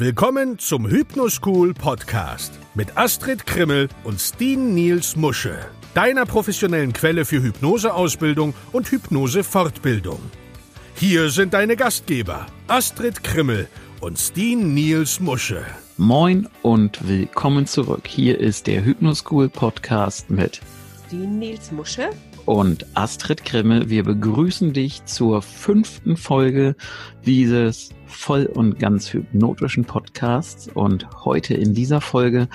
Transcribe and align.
Willkommen 0.00 0.60
zum 0.60 0.86
Hypnoschool 0.88 1.74
Podcast 1.74 2.52
mit 2.74 2.96
Astrid 2.96 3.44
Krimmel 3.46 3.88
und 4.04 4.20
Steen 4.20 4.72
Niels 4.72 5.16
Musche, 5.16 5.58
deiner 5.92 6.24
professionellen 6.24 6.92
Quelle 6.92 7.24
für 7.24 7.42
Hypnoseausbildung 7.42 8.54
und 8.70 8.92
Hypnosefortbildung. 8.92 10.20
Hier 10.94 11.30
sind 11.30 11.52
deine 11.52 11.74
Gastgeber 11.74 12.46
Astrid 12.68 13.24
Krimmel 13.24 13.66
und 14.00 14.20
Steen 14.20 14.72
Niels 14.72 15.18
Musche. 15.18 15.66
Moin 15.96 16.48
und 16.62 17.08
willkommen 17.08 17.66
zurück. 17.66 18.06
Hier 18.06 18.38
ist 18.38 18.68
der 18.68 18.84
Hypnoschool 18.84 19.48
Podcast 19.48 20.30
mit 20.30 20.60
Steen 21.08 21.40
Niels 21.40 21.72
Musche 21.72 22.10
und 22.48 22.86
Astrid 22.94 23.44
Krimmel. 23.44 23.90
Wir 23.90 24.04
begrüßen 24.04 24.72
dich 24.72 25.04
zur 25.04 25.42
fünften 25.42 26.16
Folge 26.16 26.76
dieses 27.26 27.90
voll 28.06 28.46
und 28.46 28.78
ganz 28.78 29.12
hypnotischen 29.12 29.84
Podcasts. 29.84 30.70
Und 30.72 31.06
heute 31.26 31.52
in 31.52 31.74
dieser 31.74 32.00
Folge 32.00 32.48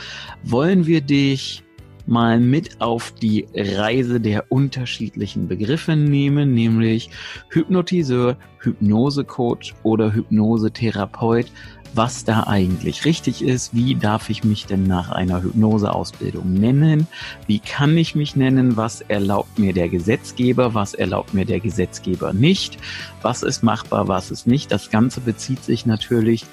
wollen 0.44 0.88
wir 0.88 1.02
dich 1.02 1.64
mal 2.08 2.40
mit 2.40 2.82
auf 2.82 3.12
die 3.12 3.46
Reise 3.54 4.20
der 4.20 4.52
unterschiedlichen 4.52 5.48
Begriffe 5.48 5.96
nehmen, 5.96 6.56
nämlich 6.56 7.12
Hypnotiseur, 7.50 8.36
Hypnosecoach 8.62 9.76
oder 9.84 10.12
Hypnosetherapeut 10.12 11.52
was 11.94 12.24
da 12.24 12.44
eigentlich 12.48 13.06
richtig 13.06 13.44
ist. 13.44 13.74
Wie 13.74 13.96
darf 13.96 14.30
ich 14.30 14.44
mich 14.44 14.66
denn 14.66 14.84
nach 14.84 15.10
einer 15.10 15.44
Hypnoseausbildung 15.44 16.54
nennen? 16.54 17.08
Wie 17.48 17.60
kann 17.60 17.98
ich 17.98 18.16
mich 18.16 18.36
nennen? 18.36 18.78
Was 18.78 19.02
erlaubt 19.02 19.60
mir 19.60 19.74
der 19.74 19.90
Gesetzgeber? 19.90 20.74
Was 20.74 20.94
erlaubt 20.94 21.34
mir 21.34 21.46
der 21.46 21.60
Gesetzgeber 21.60 22.34
nicht? 22.34 22.78
Was 23.22 23.44
ist 23.44 23.64
machbar? 23.64 24.08
Was 24.08 24.32
ist 24.32 24.48
nicht? 24.48 24.72
Das 24.72 24.90
Ganze 24.90 25.22
bezieht 25.22 25.64
sich 25.64 25.86
natürlich 25.86 26.46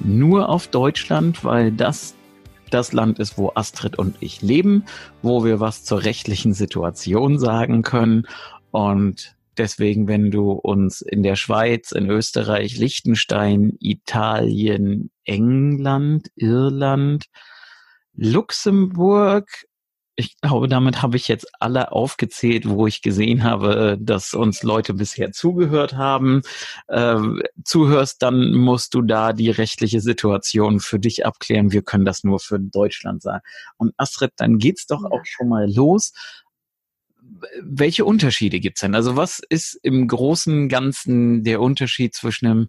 nur 0.00 0.48
auf 0.48 0.68
Deutschland, 0.68 1.44
weil 1.44 1.72
das 1.72 2.14
das 2.70 2.92
Land 2.92 3.20
ist, 3.20 3.38
wo 3.38 3.52
Astrid 3.54 3.96
und 3.96 4.16
ich 4.18 4.42
leben, 4.42 4.84
wo 5.22 5.44
wir 5.44 5.60
was 5.60 5.84
zur 5.84 6.02
rechtlichen 6.02 6.52
Situation 6.52 7.38
sagen 7.38 7.82
können. 7.82 8.26
Und 8.72 9.35
Deswegen, 9.58 10.08
wenn 10.08 10.30
du 10.30 10.52
uns 10.52 11.00
in 11.00 11.22
der 11.22 11.36
Schweiz, 11.36 11.92
in 11.92 12.10
Österreich, 12.10 12.76
Liechtenstein, 12.76 13.76
Italien, 13.80 15.10
England, 15.24 16.28
Irland, 16.36 17.26
Luxemburg, 18.14 19.48
ich 20.18 20.40
glaube, 20.40 20.66
damit 20.66 21.02
habe 21.02 21.18
ich 21.18 21.28
jetzt 21.28 21.46
alle 21.60 21.92
aufgezählt, 21.92 22.66
wo 22.66 22.86
ich 22.86 23.02
gesehen 23.02 23.44
habe, 23.44 23.98
dass 24.00 24.32
uns 24.32 24.62
Leute 24.62 24.94
bisher 24.94 25.30
zugehört 25.32 25.94
haben. 25.94 26.40
Äh, 26.88 27.20
zuhörst, 27.64 28.22
dann 28.22 28.54
musst 28.54 28.94
du 28.94 29.02
da 29.02 29.34
die 29.34 29.50
rechtliche 29.50 30.00
Situation 30.00 30.80
für 30.80 30.98
dich 30.98 31.26
abklären. 31.26 31.70
Wir 31.70 31.82
können 31.82 32.06
das 32.06 32.24
nur 32.24 32.40
für 32.40 32.58
Deutschland 32.58 33.22
sagen. 33.22 33.42
Und 33.76 33.92
Astrid, 33.98 34.32
dann 34.36 34.56
geht's 34.56 34.86
doch 34.86 35.04
auch 35.04 35.24
schon 35.24 35.50
mal 35.50 35.70
los 35.70 36.12
welche 37.62 38.04
Unterschiede 38.04 38.60
gibt's 38.60 38.80
denn? 38.80 38.94
Also 38.94 39.16
was 39.16 39.40
ist 39.48 39.78
im 39.82 40.08
großen 40.08 40.68
Ganzen 40.68 41.44
der 41.44 41.60
Unterschied 41.60 42.14
zwischen 42.14 42.46
einem 42.46 42.68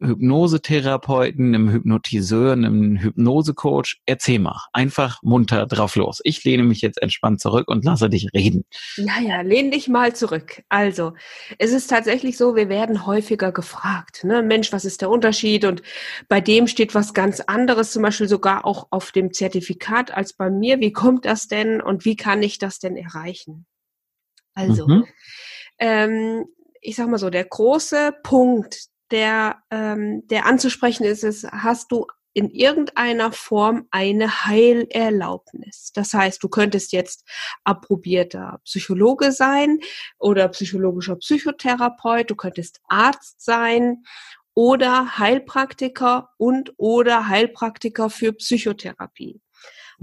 Hypnosetherapeuten, 0.00 1.54
einem 1.54 1.70
Hypnotiseur, 1.70 2.52
einem 2.52 2.98
Hypnosecoach? 2.98 4.00
Erzähl 4.06 4.38
mal. 4.38 4.60
Einfach 4.72 5.22
munter 5.22 5.66
drauf 5.66 5.96
los. 5.96 6.20
Ich 6.24 6.42
lehne 6.44 6.64
mich 6.64 6.80
jetzt 6.80 7.00
entspannt 7.00 7.40
zurück 7.40 7.68
und 7.68 7.84
lasse 7.84 8.10
dich 8.10 8.28
reden. 8.34 8.64
Ja, 8.96 9.20
ja, 9.20 9.40
lehn 9.40 9.70
dich 9.70 9.88
mal 9.88 10.14
zurück. 10.14 10.62
Also, 10.68 11.14
es 11.58 11.72
ist 11.72 11.88
tatsächlich 11.88 12.36
so, 12.36 12.56
wir 12.56 12.68
werden 12.68 13.06
häufiger 13.06 13.52
gefragt. 13.52 14.24
Ne? 14.24 14.42
Mensch, 14.42 14.72
was 14.72 14.84
ist 14.84 15.00
der 15.00 15.10
Unterschied? 15.10 15.64
Und 15.64 15.82
bei 16.28 16.40
dem 16.40 16.66
steht 16.66 16.94
was 16.94 17.14
ganz 17.14 17.40
anderes, 17.40 17.92
zum 17.92 18.02
Beispiel 18.02 18.28
sogar 18.28 18.64
auch 18.64 18.88
auf 18.90 19.12
dem 19.12 19.32
Zertifikat 19.32 20.12
als 20.12 20.32
bei 20.32 20.50
mir. 20.50 20.80
Wie 20.80 20.92
kommt 20.92 21.24
das 21.24 21.46
denn 21.46 21.80
und 21.80 22.04
wie 22.04 22.16
kann 22.16 22.42
ich 22.42 22.58
das 22.58 22.78
denn 22.78 22.96
erreichen? 22.96 23.66
Also, 24.54 24.86
mhm. 24.86 25.06
ähm, 25.78 26.46
ich 26.80 26.96
sag 26.96 27.08
mal 27.08 27.18
so, 27.18 27.30
der 27.30 27.44
große 27.44 28.14
Punkt, 28.22 28.86
der, 29.10 29.62
ähm, 29.70 30.26
der 30.28 30.46
anzusprechen 30.46 31.04
ist, 31.04 31.24
ist, 31.24 31.44
hast 31.50 31.92
du 31.92 32.06
in 32.34 32.50
irgendeiner 32.50 33.32
Form 33.32 33.86
eine 33.92 34.44
Heilerlaubnis. 34.44 35.92
Das 35.94 36.12
heißt, 36.12 36.42
du 36.42 36.48
könntest 36.48 36.92
jetzt 36.92 37.24
approbierter 37.62 38.60
Psychologe 38.64 39.30
sein 39.30 39.78
oder 40.18 40.48
psychologischer 40.48 41.16
Psychotherapeut, 41.16 42.28
du 42.28 42.34
könntest 42.34 42.80
Arzt 42.88 43.40
sein 43.40 44.02
oder 44.52 45.18
Heilpraktiker 45.18 46.30
und 46.36 46.74
oder 46.76 47.28
Heilpraktiker 47.28 48.10
für 48.10 48.32
Psychotherapie. 48.32 49.40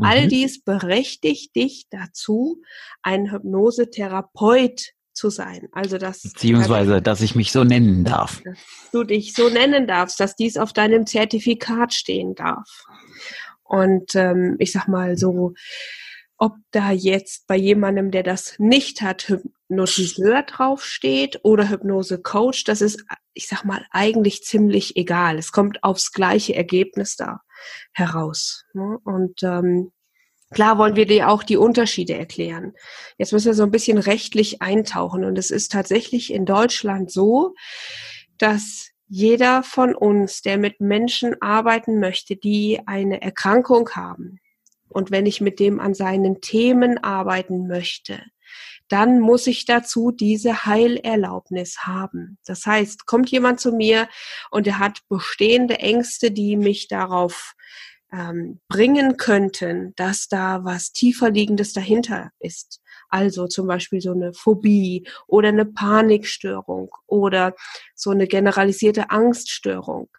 Mhm. 0.02 0.08
All 0.08 0.28
dies 0.28 0.64
berechtigt 0.64 1.56
dich 1.56 1.86
dazu, 1.90 2.62
ein 3.04 3.32
Hypnosetherapeut 3.32 4.94
zu 5.14 5.30
sein. 5.30 5.68
Also 5.72 5.98
das 5.98 6.24
beziehungsweise, 6.24 7.02
dass 7.02 7.22
ich 7.22 7.36
mich 7.36 7.52
so 7.52 7.64
nennen 7.64 8.04
darf. 8.04 8.42
Dass 8.44 8.58
du 8.92 9.04
dich 9.04 9.34
so 9.34 9.50
nennen 9.50 9.88
darfst, 9.88 10.20
dass 10.20 10.36
dies 10.36 10.58
auf 10.58 10.74
deinem 10.74 11.06
Zertifikat 11.06 11.94
stehen 11.94 12.34
darf. 12.34 12.84
Und 13.64 14.16
ähm, 14.16 14.56
ich 14.60 14.72
sag 14.72 14.88
mal 14.88 15.18
so, 15.18 15.54
ob 16.42 16.56
da 16.72 16.92
jetzt 16.92 17.46
bei 17.46 17.56
jemandem, 17.56 18.10
der 18.10 18.24
das 18.24 18.56
nicht 18.58 19.04
hat, 19.04 19.30
Hypnotiseur 19.30 20.42
draufsteht 20.42 21.40
oder 21.44 21.70
Hypnose-Coach, 21.70 22.64
das 22.64 22.82
ist, 22.82 23.06
ich 23.36 23.48
sag 23.48 23.64
mal, 23.64 23.86
eigentlich 23.92 24.42
ziemlich 24.42 24.98
egal. 24.98 25.38
Es 25.38 25.52
kommt 25.52 25.84
aufs 25.84 26.12
gleiche 26.14 26.56
Ergebnis 26.56 27.16
da 27.16 27.42
heraus. 27.94 28.66
Ne? 28.74 28.98
Und 29.04 29.44
ähm, 29.44 29.92
klar 30.50 30.80
wollen 30.80 30.96
wir 30.96 31.06
dir 31.06 31.30
auch 31.30 31.44
die 31.44 31.58
Unterschiede 31.58 32.16
erklären. 32.16 32.74
Jetzt 33.20 33.34
müssen 33.34 33.46
wir 33.46 33.54
so 33.54 33.62
ein 33.62 33.70
bisschen 33.70 34.00
rechtlich 34.00 34.64
eintauchen. 34.64 35.24
Und 35.24 35.38
es 35.38 35.52
ist 35.52 35.72
tatsächlich 35.72 36.34
in 36.34 36.48
Deutschland 36.48 37.12
so, 37.12 37.54
dass 38.40 38.90
jeder 39.08 39.62
von 39.62 39.94
uns, 39.94 40.42
der 40.42 40.58
mit 40.58 40.82
Menschen 40.82 41.40
arbeiten 41.40 42.00
möchte, 42.00 42.36
die 42.36 42.82
eine 42.88 43.22
Erkrankung 43.22 43.92
haben, 43.92 44.40
und 44.92 45.12
wenn 45.12 45.26
ich 45.26 45.42
mit 45.42 45.60
dem 45.60 45.80
an 45.80 45.94
seinen 45.94 46.42
Themen 46.42 46.98
arbeiten 47.04 47.68
möchte, 47.68 48.22
dann 48.88 49.22
muss 49.22 49.48
ich 49.48 49.66
dazu 49.66 50.12
diese 50.12 50.66
Heilerlaubnis 50.66 51.80
haben. 51.84 52.38
Das 52.46 52.66
heißt, 52.66 53.06
kommt 53.06 53.32
jemand 53.32 53.62
zu 53.62 53.72
mir 53.72 54.10
und 54.50 54.68
er 54.68 54.80
hat 54.80 55.00
bestehende 55.08 55.80
Ängste, 55.80 56.32
die 56.32 56.58
mich 56.58 56.90
darauf 56.90 57.54
ähm, 58.12 58.60
bringen 58.68 59.16
könnten, 59.16 59.94
dass 59.96 60.28
da 60.28 60.66
was 60.66 60.92
tiefer 60.92 61.30
liegendes 61.30 61.72
dahinter 61.72 62.32
ist. 62.40 62.82
Also 63.08 63.48
zum 63.48 63.68
Beispiel 63.68 64.02
so 64.02 64.12
eine 64.12 64.34
Phobie 64.34 65.08
oder 65.28 65.50
eine 65.50 65.66
Panikstörung 65.66 66.90
oder 67.08 67.56
so 67.96 68.10
eine 68.10 68.28
generalisierte 68.28 69.10
Angststörung. 69.10 70.10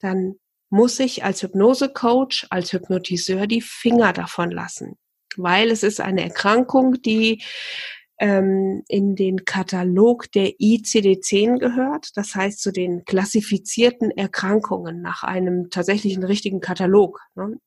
Dann 0.00 0.36
muss 0.70 0.98
ich 1.00 1.24
als 1.24 1.42
Hypnosecoach, 1.42 2.46
als 2.50 2.72
Hypnotiseur 2.72 3.46
die 3.46 3.60
Finger 3.60 4.12
davon 4.12 4.50
lassen, 4.50 4.96
weil 5.36 5.70
es 5.70 5.82
ist 5.82 6.00
eine 6.00 6.22
Erkrankung, 6.22 7.00
die 7.02 7.42
ähm, 8.18 8.84
in 8.88 9.16
den 9.16 9.44
Katalog 9.44 10.30
der 10.32 10.52
ICD-10 10.60 11.58
gehört, 11.58 12.16
das 12.16 12.34
heißt 12.34 12.60
zu 12.60 12.72
den 12.72 13.04
klassifizierten 13.04 14.10
Erkrankungen 14.10 15.02
nach 15.02 15.24
einem 15.24 15.70
tatsächlichen 15.70 16.24
richtigen 16.24 16.60
Katalog. 16.60 17.20
Ne? 17.34 17.58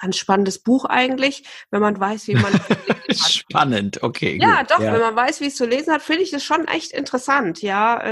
Ganz 0.00 0.16
spannendes 0.16 0.58
Buch 0.58 0.84
eigentlich, 0.84 1.44
wenn 1.70 1.80
man 1.80 1.98
weiß, 1.98 2.28
wie 2.28 2.34
man 2.34 2.52
Spannend, 3.10 4.02
okay. 4.02 4.38
Ja, 4.40 4.60
gut. 4.60 4.72
doch, 4.72 4.80
ja. 4.80 4.92
wenn 4.92 5.00
man 5.00 5.16
weiß, 5.16 5.40
wie 5.40 5.46
es 5.46 5.54
zu 5.54 5.66
lesen 5.66 5.92
hat, 5.92 6.02
finde 6.02 6.22
ich 6.22 6.30
das 6.30 6.44
schon 6.44 6.66
echt 6.66 6.92
interessant, 6.92 7.62
ja. 7.62 8.02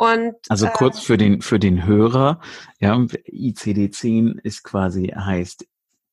Und, 0.00 0.34
also 0.48 0.66
kurz 0.68 0.96
äh, 0.96 1.02
für 1.02 1.18
den 1.18 1.42
für 1.42 1.58
den 1.58 1.84
Hörer, 1.84 2.40
ja, 2.78 2.94
ICD-10 2.94 4.40
ist 4.42 4.62
quasi 4.62 5.08
heißt 5.08 5.66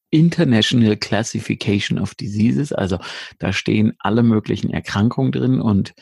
International 0.09 0.97
Classification 0.97 1.97
of 1.97 2.13
Diseases. 2.13 2.73
Also 2.73 2.99
da 3.39 3.53
stehen 3.53 3.93
alle 3.99 4.23
möglichen 4.23 4.71
Erkrankungen 4.71 5.31
drin 5.31 5.61
und 5.61 5.93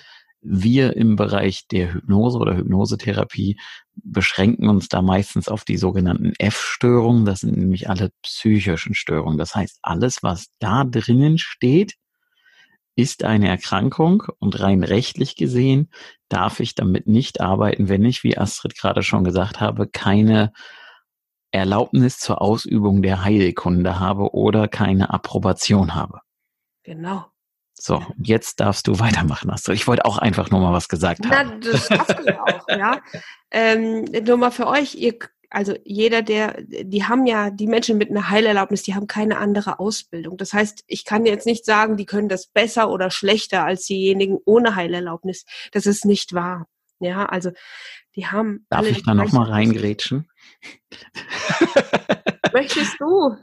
wir 0.42 0.96
im 0.98 1.16
Bereich 1.16 1.68
der 1.68 1.94
Hypnose 1.94 2.40
oder 2.40 2.58
Hypnosetherapie 2.58 3.60
beschränken 3.94 4.68
uns 4.68 4.90
da 4.90 5.04
meistens 5.04 5.48
auf 5.48 5.64
die 5.64 5.78
sogenannten 5.78 6.34
F-Störungen. 6.40 7.24
Das 7.24 7.42
sind 7.42 7.56
nämlich 7.56 7.88
alle 7.88 8.10
psychischen 8.24 8.96
Störungen. 8.96 9.38
Das 9.38 9.54
heißt, 9.54 9.78
alles, 9.84 10.24
was 10.24 10.48
da 10.58 10.86
drinnen 10.86 11.38
steht, 11.38 11.94
ist 12.96 13.24
eine 13.24 13.50
Erkrankung 13.50 14.24
und 14.40 14.60
rein 14.60 14.84
rechtlich 14.84 15.36
gesehen 15.36 15.90
darf 16.30 16.60
ich 16.60 16.76
damit 16.76 17.08
nicht 17.08 17.42
arbeiten, 17.42 17.90
wenn 17.90 18.06
ich, 18.06 18.24
wie 18.24 18.38
Astrid 18.38 18.78
gerade 18.78 19.04
schon 19.04 19.24
gesagt 19.24 19.60
habe, 19.60 19.88
keine 19.88 20.54
Erlaubnis 21.52 22.20
zur 22.20 22.42
Ausübung 22.42 23.02
der 23.02 23.24
Heilkunde 23.24 24.00
habe 24.00 24.34
oder 24.34 24.68
keine 24.68 25.12
Approbation 25.12 25.96
habe. 25.96 26.20
Genau. 26.84 27.26
So, 27.78 28.02
jetzt 28.18 28.62
darfst 28.62 28.88
du 28.88 29.00
weitermachen, 29.00 29.50
Astrid. 29.50 29.76
Ich 29.76 29.88
wollte 29.88 30.06
auch 30.06 30.18
einfach 30.18 30.50
nur 30.50 30.62
mal 30.62 30.74
was 30.74 30.88
gesagt 30.88 31.26
haben. 31.26 31.60
Na, 31.60 31.72
das 31.72 31.88
darfst 31.90 32.18
du 32.20 32.26
ja 32.26 32.42
auch, 32.42 32.68
ja. 32.70 33.02
Ähm, 33.52 34.04
nur 34.26 34.36
mal 34.36 34.52
für 34.52 34.68
euch, 34.68 34.96
ihr, 34.96 35.18
also 35.50 35.76
jeder, 35.84 36.22
der, 36.22 36.62
die 36.62 37.04
haben 37.04 37.26
ja, 37.26 37.50
die 37.50 37.68
Menschen 37.68 37.98
mit 37.98 38.10
einer 38.10 38.30
Heilerlaubnis, 38.30 38.84
die 38.84 38.96
haben 38.96 39.08
keine 39.08 39.38
andere 39.38 39.80
Ausbildung. 39.80 40.38
Das 40.38 40.54
heißt, 40.54 40.84
ich 40.88 41.06
kann 41.06 41.26
jetzt 41.26 41.46
nicht 41.46 41.66
sagen, 41.66 41.98
die 41.98 42.06
können 42.06 42.30
das 42.30 42.48
besser 42.48 42.90
oder 42.90 43.10
schlechter 43.12 43.66
als 43.66 43.86
diejenigen 43.86 44.38
ohne 44.46 44.76
Heilerlaubnis. 44.76 45.46
Das 45.72 45.86
ist 45.86 46.06
nicht 46.06 46.34
wahr. 46.34 46.68
Ja, 47.00 47.26
also 47.26 47.52
die 48.16 48.28
haben. 48.28 48.66
Darf 48.70 48.88
ich 48.88 49.04
da 49.04 49.14
nochmal 49.14 49.50
reingrätschen? 49.50 50.30
Möchtest 52.54 52.96
du? 53.00 53.36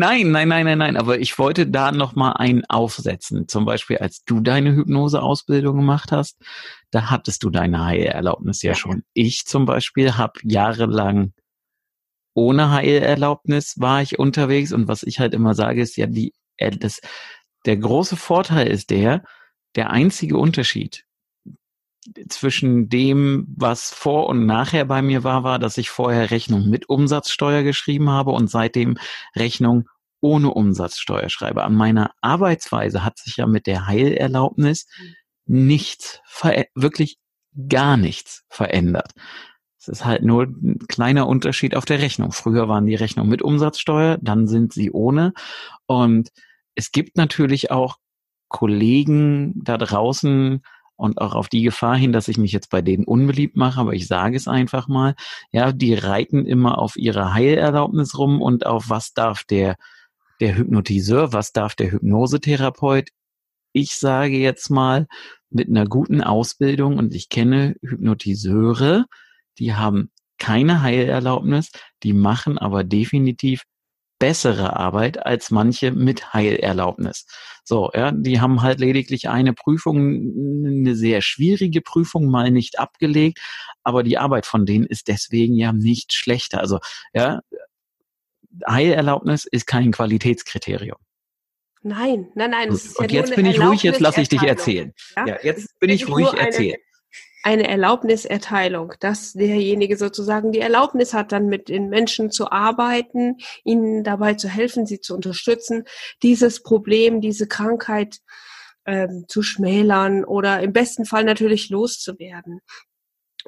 Nein, 0.00 0.30
nein, 0.30 0.46
nein, 0.48 0.64
nein, 0.64 0.78
nein. 0.78 0.96
Aber 0.96 1.18
ich 1.18 1.38
wollte 1.38 1.66
da 1.66 1.90
noch 1.90 2.14
mal 2.14 2.32
einen 2.32 2.64
aufsetzen. 2.66 3.48
Zum 3.48 3.64
Beispiel, 3.64 3.98
als 3.98 4.24
du 4.24 4.40
deine 4.40 4.72
Hypnoseausbildung 4.72 5.76
gemacht 5.76 6.12
hast, 6.12 6.38
da 6.92 7.10
hattest 7.10 7.42
du 7.42 7.50
deine 7.50 7.84
Heilerlaubnis 7.84 8.62
ja 8.62 8.76
schon. 8.76 9.02
Ich 9.12 9.44
zum 9.46 9.66
Beispiel 9.66 10.16
habe 10.16 10.38
jahrelang 10.44 11.32
ohne 12.38 12.70
Heilerlaubnis 12.70 13.74
war 13.78 14.00
ich 14.00 14.18
unterwegs 14.18 14.72
und 14.72 14.86
was 14.86 15.02
ich 15.02 15.18
halt 15.18 15.34
immer 15.34 15.54
sage 15.54 15.82
ist 15.82 15.96
ja 15.96 16.06
die 16.06 16.32
äh, 16.56 16.70
das 16.70 17.00
der 17.66 17.76
große 17.76 18.16
Vorteil 18.16 18.68
ist 18.68 18.90
der 18.90 19.24
der 19.74 19.90
einzige 19.90 20.38
Unterschied 20.38 21.04
zwischen 22.28 22.88
dem, 22.88 23.46
was 23.56 23.90
vor 23.90 24.28
und 24.28 24.46
nachher 24.46 24.84
bei 24.84 25.02
mir 25.02 25.24
war, 25.24 25.42
war, 25.42 25.58
dass 25.58 25.76
ich 25.76 25.90
vorher 25.90 26.30
Rechnung 26.30 26.70
mit 26.70 26.88
Umsatzsteuer 26.88 27.62
geschrieben 27.62 28.08
habe 28.08 28.30
und 28.30 28.48
seitdem 28.48 28.96
Rechnung 29.36 29.88
ohne 30.20 30.54
Umsatzsteuer 30.54 31.28
schreibe. 31.28 31.64
An 31.64 31.74
meiner 31.74 32.12
Arbeitsweise 32.22 33.04
hat 33.04 33.18
sich 33.18 33.36
ja 33.36 33.46
mit 33.46 33.66
der 33.66 33.86
Heilerlaubnis 33.86 34.86
nichts, 35.44 36.20
wirklich 36.74 37.18
gar 37.68 37.96
nichts 37.96 38.44
verändert. 38.48 39.12
Es 39.78 39.88
ist 39.88 40.04
halt 40.04 40.22
nur 40.22 40.44
ein 40.44 40.78
kleiner 40.88 41.26
Unterschied 41.26 41.76
auf 41.76 41.84
der 41.84 42.00
Rechnung. 42.00 42.32
Früher 42.32 42.68
waren 42.68 42.86
die 42.86 42.96
Rechnungen 42.96 43.30
mit 43.30 43.42
Umsatzsteuer, 43.42 44.18
dann 44.20 44.46
sind 44.48 44.72
sie 44.72 44.90
ohne. 44.90 45.32
Und 45.86 46.30
es 46.74 46.92
gibt 46.92 47.16
natürlich 47.16 47.70
auch 47.70 47.96
Kollegen 48.48 49.52
da 49.62 49.78
draußen, 49.78 50.62
und 50.98 51.20
auch 51.20 51.34
auf 51.34 51.48
die 51.48 51.62
Gefahr 51.62 51.96
hin, 51.96 52.12
dass 52.12 52.26
ich 52.26 52.38
mich 52.38 52.50
jetzt 52.50 52.70
bei 52.70 52.82
denen 52.82 53.04
unbeliebt 53.04 53.56
mache, 53.56 53.80
aber 53.80 53.92
ich 53.92 54.08
sage 54.08 54.36
es 54.36 54.48
einfach 54.48 54.88
mal, 54.88 55.14
ja, 55.52 55.70
die 55.72 55.94
reiten 55.94 56.44
immer 56.44 56.78
auf 56.78 56.96
ihre 56.96 57.32
Heilerlaubnis 57.32 58.18
rum 58.18 58.42
und 58.42 58.66
auf 58.66 58.90
was 58.90 59.12
darf 59.14 59.44
der, 59.44 59.76
der 60.40 60.56
Hypnotiseur, 60.56 61.32
was 61.32 61.52
darf 61.52 61.76
der 61.76 61.92
Hypnosetherapeut. 61.92 63.10
Ich 63.72 63.96
sage 63.96 64.38
jetzt 64.38 64.70
mal, 64.70 65.06
mit 65.50 65.68
einer 65.68 65.86
guten 65.86 66.20
Ausbildung 66.20 66.98
und 66.98 67.14
ich 67.14 67.28
kenne 67.28 67.76
Hypnotiseure, 67.80 69.06
die 69.58 69.74
haben 69.74 70.10
keine 70.38 70.82
Heilerlaubnis, 70.82 71.70
die 72.02 72.12
machen 72.12 72.58
aber 72.58 72.84
definitiv 72.84 73.64
bessere 74.18 74.76
Arbeit 74.76 75.24
als 75.24 75.50
manche 75.50 75.92
mit 75.92 76.32
Heilerlaubnis. 76.32 77.26
So, 77.64 77.90
ja, 77.94 78.10
die 78.10 78.40
haben 78.40 78.62
halt 78.62 78.80
lediglich 78.80 79.28
eine 79.28 79.52
Prüfung, 79.52 79.96
eine 80.66 80.96
sehr 80.96 81.22
schwierige 81.22 81.80
Prüfung 81.80 82.26
mal 82.26 82.50
nicht 82.50 82.78
abgelegt, 82.78 83.38
aber 83.84 84.02
die 84.02 84.18
Arbeit 84.18 84.46
von 84.46 84.66
denen 84.66 84.86
ist 84.86 85.08
deswegen 85.08 85.54
ja 85.54 85.72
nicht 85.72 86.12
schlechter. 86.12 86.60
Also, 86.60 86.80
ja, 87.12 87.40
Heilerlaubnis 88.68 89.44
ist 89.44 89.66
kein 89.66 89.92
Qualitätskriterium. 89.92 90.98
Nein, 91.82 92.28
nein, 92.34 92.50
nein. 92.50 92.70
Und, 92.70 92.82
ja 92.82 93.04
und 93.04 93.12
jetzt 93.12 93.36
bin 93.36 93.46
ich 93.46 93.60
ruhig, 93.60 93.84
jetzt 93.84 94.00
lasse 94.00 94.20
ich 94.20 94.28
dich 94.28 94.42
erzählen. 94.42 94.92
Ja, 95.16 95.28
ja 95.28 95.38
jetzt 95.44 95.78
bin 95.78 95.90
ich 95.90 96.08
ruhig 96.08 96.32
erzählen 96.32 96.78
eine 97.42 97.68
Erlaubniserteilung, 97.68 98.94
dass 99.00 99.32
derjenige 99.32 99.96
sozusagen 99.96 100.52
die 100.52 100.60
Erlaubnis 100.60 101.14
hat, 101.14 101.32
dann 101.32 101.46
mit 101.46 101.68
den 101.68 101.88
Menschen 101.88 102.30
zu 102.30 102.50
arbeiten, 102.50 103.36
ihnen 103.64 104.04
dabei 104.04 104.34
zu 104.34 104.48
helfen, 104.48 104.86
sie 104.86 105.00
zu 105.00 105.14
unterstützen, 105.14 105.84
dieses 106.22 106.62
Problem, 106.62 107.20
diese 107.20 107.46
Krankheit 107.46 108.18
ähm, 108.86 109.24
zu 109.28 109.42
schmälern 109.42 110.24
oder 110.24 110.60
im 110.60 110.72
besten 110.72 111.04
Fall 111.04 111.24
natürlich 111.24 111.68
loszuwerden. 111.68 112.60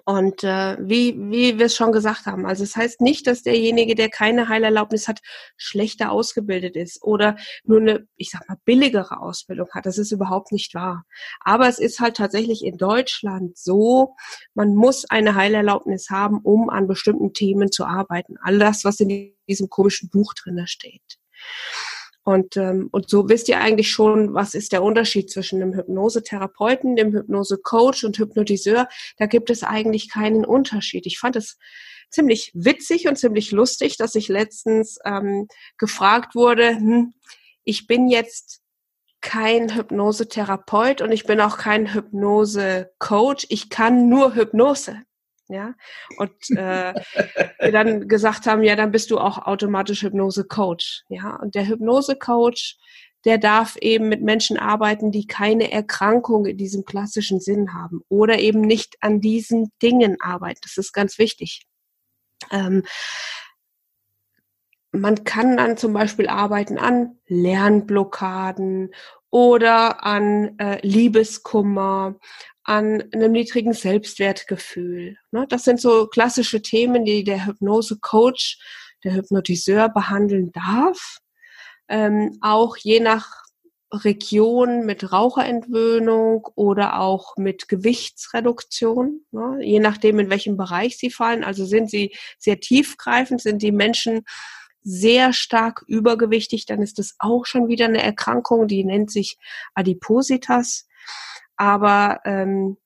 Und 0.05 0.45
äh, 0.45 0.77
wie, 0.81 1.17
wie 1.31 1.59
wir 1.59 1.67
es 1.67 1.77
schon 1.77 1.93
gesagt 1.93 2.27
haben, 2.27 2.47
also 2.47 2.63
es 2.63 2.73
das 2.73 2.83
heißt 2.83 3.01
nicht, 3.01 3.27
dass 3.27 3.43
derjenige, 3.43 3.95
der 3.95 4.09
keine 4.09 4.49
Heilerlaubnis 4.49 5.09
hat, 5.09 5.21
schlechter 5.57 6.11
ausgebildet 6.11 6.77
ist 6.77 7.03
oder 7.03 7.37
nur 7.65 7.81
eine, 7.81 8.07
ich 8.17 8.31
sag 8.31 8.49
mal, 8.49 8.57
billigere 8.65 9.21
Ausbildung 9.21 9.69
hat. 9.73 9.87
Das 9.87 9.99
ist 9.99 10.13
überhaupt 10.13 10.53
nicht 10.53 10.75
wahr. 10.75 11.05
Aber 11.41 11.69
es 11.69 11.79
ist 11.79 12.01
halt 12.01 12.17
tatsächlich 12.17 12.65
in 12.65 12.77
Deutschland 12.77 13.59
so, 13.59 14.15
man 14.55 14.75
muss 14.75 15.05
eine 15.05 15.35
Heilerlaubnis 15.35 16.09
haben, 16.09 16.39
um 16.39 16.71
an 16.71 16.87
bestimmten 16.87 17.33
Themen 17.33 17.71
zu 17.71 17.85
arbeiten. 17.85 18.37
All 18.43 18.59
das, 18.59 18.85
was 18.85 19.01
in 19.01 19.35
diesem 19.49 19.69
komischen 19.69 20.09
Buch 20.09 20.35
drinne 20.35 20.67
steht. 20.67 21.19
Und, 22.31 22.57
ähm, 22.57 22.89
und 22.93 23.11
so 23.11 23.29
wisst 23.29 23.49
ihr 23.49 23.61
eigentlich 23.61 23.91
schon, 23.91 24.35
was 24.35 24.55
ist 24.55 24.71
der 24.71 24.85
Unterschied 24.85 25.31
zwischen 25.31 25.61
einem 25.61 25.75
Hypnosetherapeuten, 25.75 26.95
dem 26.95 27.13
Hypnosecoach 27.13 28.05
und 28.05 28.17
Hypnotiseur. 28.19 28.89
Da 29.17 29.27
gibt 29.27 29.51
es 29.51 29.65
eigentlich 29.65 30.09
keinen 30.09 30.45
Unterschied. 30.45 31.07
Ich 31.07 31.19
fand 31.19 31.35
es 31.35 31.59
ziemlich 32.09 32.53
witzig 32.55 33.09
und 33.09 33.17
ziemlich 33.17 33.51
lustig, 33.51 33.97
dass 33.97 34.15
ich 34.15 34.29
letztens 34.29 34.99
ähm, 35.05 35.49
gefragt 35.77 36.37
wurde, 36.37 36.77
hm, 36.77 37.15
ich 37.65 37.89
bin 37.89 38.09
jetzt 38.09 38.61
kein 39.21 39.75
Hypnosetherapeut 39.75 41.03
und 41.03 41.11
ich 41.11 41.25
bin 41.25 41.41
auch 41.41 41.59
kein 41.59 41.93
Hypnosecoach. 41.93 43.47
Ich 43.49 43.71
kann 43.71 44.09
nur 44.09 44.37
Hypnose 44.37 45.03
ja, 45.51 45.75
und 46.19 46.33
äh, 46.57 46.95
wir 47.59 47.73
dann 47.73 48.09
gesagt 48.09 48.47
haben, 48.47 48.63
ja, 48.63 48.77
dann 48.77 48.93
bist 48.93 49.11
du 49.11 49.19
auch 49.19 49.39
automatisch 49.39 50.03
Hypnose-Coach, 50.03 51.05
ja, 51.09 51.37
und 51.37 51.55
der 51.55 51.67
Hypnose-Coach, 51.67 52.79
der 53.25 53.39
darf 53.39 53.77
eben 53.77 54.09
mit 54.09 54.23
Menschen 54.23 54.57
arbeiten, 54.59 55.11
die 55.11 55.27
keine 55.27 55.71
Erkrankung 55.71 56.47
in 56.47 56.57
diesem 56.57 56.85
klassischen 56.85 57.41
Sinn 57.41 57.75
haben 57.75 58.01
oder 58.09 58.39
eben 58.39 58.63
nicht 58.63 58.97
an 59.01 59.21
diesen 59.21 59.71
Dingen 59.83 60.17
arbeiten. 60.21 60.61
Das 60.63 60.79
ist 60.79 60.93
ganz 60.93 61.19
wichtig. 61.19 61.67
Ähm, 62.51 62.85
man 64.93 65.23
kann 65.25 65.57
dann 65.57 65.77
zum 65.77 65.93
Beispiel 65.93 66.29
arbeiten 66.29 66.79
an 66.79 67.19
Lernblockaden 67.27 68.93
oder 69.31 70.05
an 70.05 70.59
äh, 70.59 70.85
Liebeskummer, 70.85 72.17
an 72.65 73.03
einem 73.13 73.33
niedrigen 73.33 73.73
Selbstwertgefühl. 73.73 75.17
Ne? 75.31 75.47
Das 75.49 75.65
sind 75.65 75.81
so 75.81 76.07
klassische 76.07 76.63
Themen, 76.63 77.05
die 77.05 77.25
der 77.25 77.47
Hypnose-Coach, 77.47 78.59
der 79.05 79.15
Hypnotiseur 79.15 79.89
behandeln 79.89 80.53
darf. 80.53 81.19
Ähm, 81.89 82.39
auch 82.41 82.77
je 82.77 83.01
nach 83.01 83.41
Region 83.93 84.87
mit 84.87 85.13
Raucherentwöhnung 85.13 86.47
oder 86.55 87.01
auch 87.01 87.37
mit 87.37 87.67
Gewichtsreduktion, 87.67 89.25
ne? 89.33 89.59
je 89.63 89.81
nachdem, 89.81 90.21
in 90.21 90.31
welchem 90.31 90.57
Bereich 90.57 90.97
sie 90.97 91.11
fallen. 91.11 91.43
Also 91.43 91.65
sind 91.65 91.91
sie 91.91 92.15
sehr 92.39 92.61
tiefgreifend, 92.61 93.41
sind 93.41 93.63
die 93.63 93.73
Menschen 93.73 94.23
sehr 94.83 95.33
stark 95.33 95.85
übergewichtig, 95.89 96.67
dann 96.67 96.81
ist 96.83 96.99
das 96.99 97.17
auch 97.19 97.47
schon 97.47 97.69
wieder 97.69 97.87
eine 97.87 98.03
Erkrankung, 98.03 98.67
die 98.67 98.85
nennt 98.85 99.11
sich 99.11 99.37
Adipositas 99.75 100.87
aber 101.61 102.21
ähm, 102.25 102.79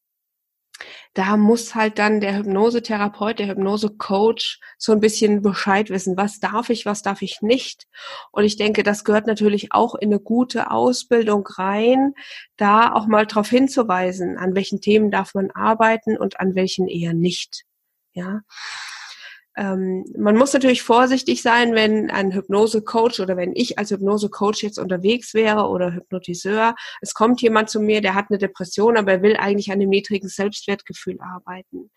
da 1.15 1.37
muss 1.37 1.77
halt 1.77 2.01
dann 2.01 2.21
der 2.21 2.37
Hypnosetherapeut, 2.37 3.39
der 3.39 3.47
Hypnosecoach 3.47 4.59
so 4.77 4.91
ein 4.91 4.99
bisschen 4.99 5.43
Bescheid 5.43 5.91
wissen, 5.91 6.17
was 6.17 6.41
darf 6.41 6.71
ich, 6.71 6.85
was 6.85 7.03
darf 7.03 7.23
ich 7.23 7.41
nicht. 7.41 7.87
Und 8.33 8.43
ich 8.43 8.57
denke, 8.57 8.83
das 8.83 9.05
gehört 9.05 9.29
natürlich 9.29 9.73
auch 9.73 9.95
in 9.95 10.09
eine 10.09 10.19
gute 10.19 10.73
Ausbildung 10.73 11.47
rein, 11.47 12.15
da 12.57 12.93
auch 12.93 13.07
mal 13.07 13.27
darauf 13.27 13.49
hinzuweisen, 13.49 14.37
an 14.39 14.57
welchen 14.57 14.81
Themen 14.81 15.13
darf 15.13 15.35
man 15.35 15.53
arbeiten 15.53 16.17
und 16.17 16.41
an 16.41 16.57
welchen 16.57 16.89
eher 16.89 17.15
nicht. 17.15 17.65
Ja 18.13 18.41
ähm, 19.57 20.05
man 20.19 20.37
muss 20.37 20.53
natürlich 20.53 20.83
vorsichtig 20.83 21.43
sein, 21.43 21.75
wenn 21.75 22.11
ein 22.11 22.33
Hypnose-Coach 22.33 23.21
oder 23.21 23.37
wenn 23.37 23.55
ich 23.55 23.79
als 23.79 23.91
Hypnose-Coach 23.91 24.63
jetzt 24.63 24.79
unterwegs 24.79 25.33
wäre 25.33 25.69
oder 25.69 25.95
Hypnotiseur. 25.95 26.75
Es 27.01 27.15
kommt 27.15 27.41
jemand 27.41 27.71
zu 27.71 27.81
mir, 27.81 28.01
der 28.01 28.15
hat 28.15 28.27
eine 28.31 28.39
Depression, 28.39 28.97
aber 28.97 29.13
er 29.13 29.23
will 29.23 29.37
eigentlich 29.37 29.71
an 29.71 29.81
dem 29.81 29.91
niedrigen 29.91 30.29
Selbstwertgefühl 30.29 31.19
arbeiten. 31.21 31.91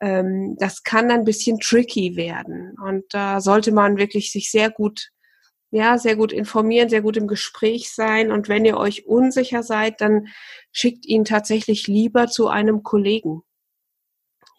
Ähm, 0.00 0.56
das 0.58 0.82
kann 0.82 1.10
ein 1.10 1.24
bisschen 1.24 1.60
tricky 1.60 2.16
werden. 2.16 2.74
Und 2.84 3.04
da 3.10 3.40
sollte 3.40 3.70
man 3.70 3.96
wirklich 3.96 4.32
sich 4.32 4.50
sehr 4.50 4.70
gut 4.70 5.10
ja, 5.74 5.96
sehr 5.96 6.16
gut 6.16 6.32
informieren, 6.34 6.90
sehr 6.90 7.00
gut 7.00 7.16
im 7.16 7.26
Gespräch 7.26 7.90
sein. 7.94 8.30
Und 8.30 8.50
wenn 8.50 8.66
ihr 8.66 8.76
euch 8.76 9.06
unsicher 9.06 9.62
seid, 9.62 10.02
dann 10.02 10.28
schickt 10.70 11.06
ihn 11.06 11.24
tatsächlich 11.24 11.86
lieber 11.86 12.26
zu 12.26 12.48
einem 12.48 12.82
Kollegen. 12.82 13.42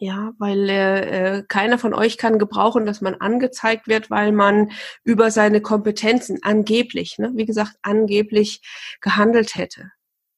Ja, 0.04 0.34
weil 0.36 0.68
äh, 0.68 1.38
äh, 1.38 1.42
keiner 1.48 1.78
von 1.78 1.94
euch 1.94 2.18
kann 2.18 2.38
gebrauchen, 2.38 2.84
dass 2.84 3.00
man 3.00 3.14
angezeigt 3.14 3.88
wird, 3.88 4.10
weil 4.10 4.32
man 4.32 4.70
über 5.02 5.30
seine 5.30 5.62
Kompetenzen 5.62 6.40
angeblich, 6.42 7.16
ne, 7.16 7.32
wie 7.36 7.46
gesagt, 7.46 7.76
angeblich 7.80 8.60
gehandelt 9.00 9.54
hätte. 9.54 9.92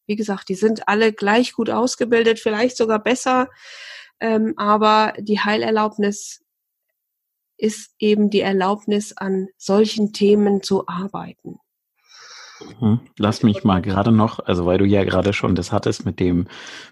Wie 0.07 0.15
gesagt, 0.15 0.51
die 0.51 0.55
sind 0.55 0.87
alle 0.87 1.13
gleich 1.13 1.53
gut 1.53 1.69
ausgebildet, 1.69 2.39
vielleicht 2.39 2.77
sogar 2.77 3.03
besser, 3.03 3.49
ähm, 4.21 4.55
aber 4.57 5.15
die 5.19 5.41
Heilerlaubnis 5.41 6.45
ist 7.57 7.93
eben 7.99 8.31
die 8.31 8.43
Erlaubnis, 8.43 9.17
an 9.17 9.49
solchen 9.57 10.13
Themen 10.13 10.63
zu 10.63 10.87
arbeiten. 10.87 11.59
Mhm. 12.81 13.01
Lass 13.19 13.43
mich 13.43 13.65
mal 13.65 13.83
gerade 13.83 14.13
noch, 14.13 14.41
also 14.41 14.67
weil 14.67 14.79
du 14.79 14.85
ja 14.85 15.05
gerade 15.05 15.33
schon 15.33 15.55
das 15.55 15.73
hattest 15.73 16.05
mit 16.05 16.21
dem, 16.21 16.47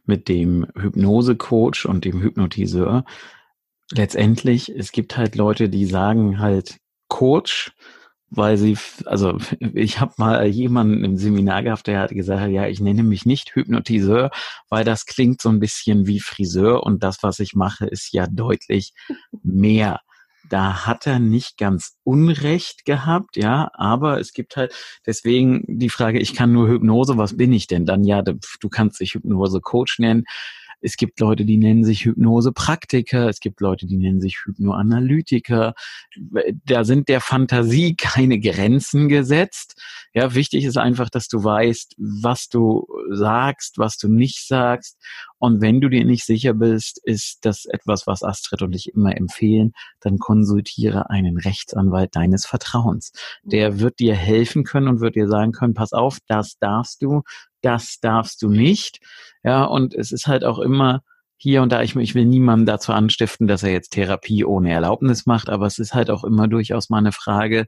mit 0.05 0.29
dem 0.29 0.67
Hypnosecoach 0.77 1.87
und 1.87 2.05
dem 2.05 2.21
Hypnotiseur. 2.21 3.05
Letztendlich, 3.91 4.71
es 4.71 4.93
gibt 4.93 5.17
halt 5.17 5.37
Leute, 5.37 5.69
die 5.69 5.87
sagen 5.87 6.39
halt 6.39 6.79
Coach, 7.09 7.73
weil 8.31 8.57
sie, 8.57 8.77
also 9.07 9.39
ich 9.75 10.01
habe 10.01 10.15
mal 10.17 10.47
jemanden 10.47 11.05
im 11.05 11.17
Seminar 11.17 11.63
gehabt, 11.63 11.87
der 11.87 12.01
hat 12.01 12.11
gesagt, 12.11 12.51
ja, 12.51 12.67
ich 12.67 12.81
nenne 12.81 13.03
mich 13.03 13.27
nicht 13.27 13.55
Hypnotiseur, 13.55 14.31
weil 14.69 14.85
das 14.85 15.07
klingt 15.07 15.41
so 15.41 15.49
ein 15.49 15.61
bisschen 15.61 16.07
wie 16.07 16.21
Friseur 16.21 16.83
und 16.83 17.03
das, 17.03 17.23
was 17.23 17.41
ich 17.41 17.55
mache, 17.55 17.87
ist 17.87 18.13
ja 18.13 18.27
deutlich 18.27 18.95
mehr 19.43 20.01
da 20.49 20.87
hat 20.87 21.07
er 21.07 21.19
nicht 21.19 21.59
ganz 21.59 21.97
Unrecht 22.05 22.85
gehabt, 22.85 23.37
ja, 23.37 23.71
aber 23.75 24.21
es 24.21 24.33
gibt 24.33 24.57
halt 24.57 24.75
deswegen 25.07 25.65
die 25.67 25.91
Frage, 25.91 26.19
ich 26.19 26.35
kann 26.35 26.53
nur 26.53 26.69
Hypnose, 26.69 27.17
was 27.17 27.37
bin 27.37 27.53
ich 27.53 27.67
denn 27.67 27.87
dann? 27.87 28.05
Ja, 28.05 28.23
du 28.23 28.69
kannst 28.71 29.01
dich 29.01 29.15
Hypnose-Coach 29.15 29.99
nennen. 29.99 30.25
Es 30.85 30.99
gibt 30.99 31.19
Leute, 31.19 31.47
die 31.47 31.57
nennen 31.57 31.83
sich 31.83 32.05
Hypnose-Praktiker. 32.05 33.27
Es 33.31 33.41
gibt 33.41 33.63
Leute, 33.63 33.87
die 33.87 33.97
nennen 33.97 34.21
sich 34.21 34.45
Hypnoanalytiker. 34.45 35.75
Da 36.67 36.85
sind 36.85 37.09
der 37.09 37.23
Fantasie 37.23 37.97
keine 37.97 38.39
Grenzen 38.39 39.09
gesetzt. 39.09 39.81
Ja, 40.13 40.35
wichtig 40.35 40.65
ist 40.65 40.77
einfach, 40.77 41.09
dass 41.09 41.29
du 41.29 41.43
weißt, 41.43 41.95
was 41.97 42.49
du 42.49 42.87
sagst, 43.11 43.79
was 43.79 43.97
du 43.97 44.09
nicht 44.09 44.47
sagst. 44.47 44.99
Und 45.39 45.63
wenn 45.63 45.81
du 45.81 45.89
dir 45.89 46.05
nicht 46.05 46.27
sicher 46.27 46.53
bist, 46.53 47.01
ist 47.03 47.47
das 47.47 47.65
etwas, 47.65 48.07
was 48.07 48.23
Astrid 48.23 48.61
und 48.61 48.75
ich 48.75 48.93
immer 48.93 49.17
empfehlen, 49.17 49.73
dann 50.01 50.19
konsultiere 50.19 51.09
einen 51.09 51.39
Rechtsanwalt 51.39 52.15
deines 52.15 52.45
Vertrauens. 52.45 53.13
Der 53.43 53.81
wird 53.81 54.01
dir 54.01 54.15
helfen 54.15 54.65
können 54.65 54.89
und 54.89 55.01
wird 55.01 55.17
dir 55.17 55.29
sagen 55.29 55.53
können, 55.53 55.75
pass 55.75 55.95
auf, 55.95 56.19
das 56.29 56.59
darfst 56.59 57.03
du, 57.03 57.23
das 57.65 58.01
darfst 58.01 58.43
du 58.43 58.49
nicht. 58.49 59.01
Ja, 59.43 59.65
und 59.65 59.95
es 59.95 60.13
ist 60.13 60.27
halt 60.27 60.45
auch 60.45 60.59
immer 60.59 61.03
hier 61.37 61.63
und 61.63 61.73
da, 61.73 61.83
ich, 61.83 61.95
ich 61.97 62.15
will 62.15 62.25
niemandem 62.25 62.67
dazu 62.67 62.93
anstiften, 62.93 63.47
dass 63.47 63.63
er 63.63 63.73
jetzt 63.73 63.91
Therapie 63.91 64.45
ohne 64.45 64.73
Erlaubnis 64.73 65.27
macht, 65.27 65.51
aber 65.51 65.67
es 65.67 65.79
ist 65.79 65.95
halt 65.95 66.11
auch 66.11 66.25
immer 66.25 66.49
durchaus 66.49 66.89
mal 66.89 66.99
eine 66.99 67.13
Frage, 67.13 67.67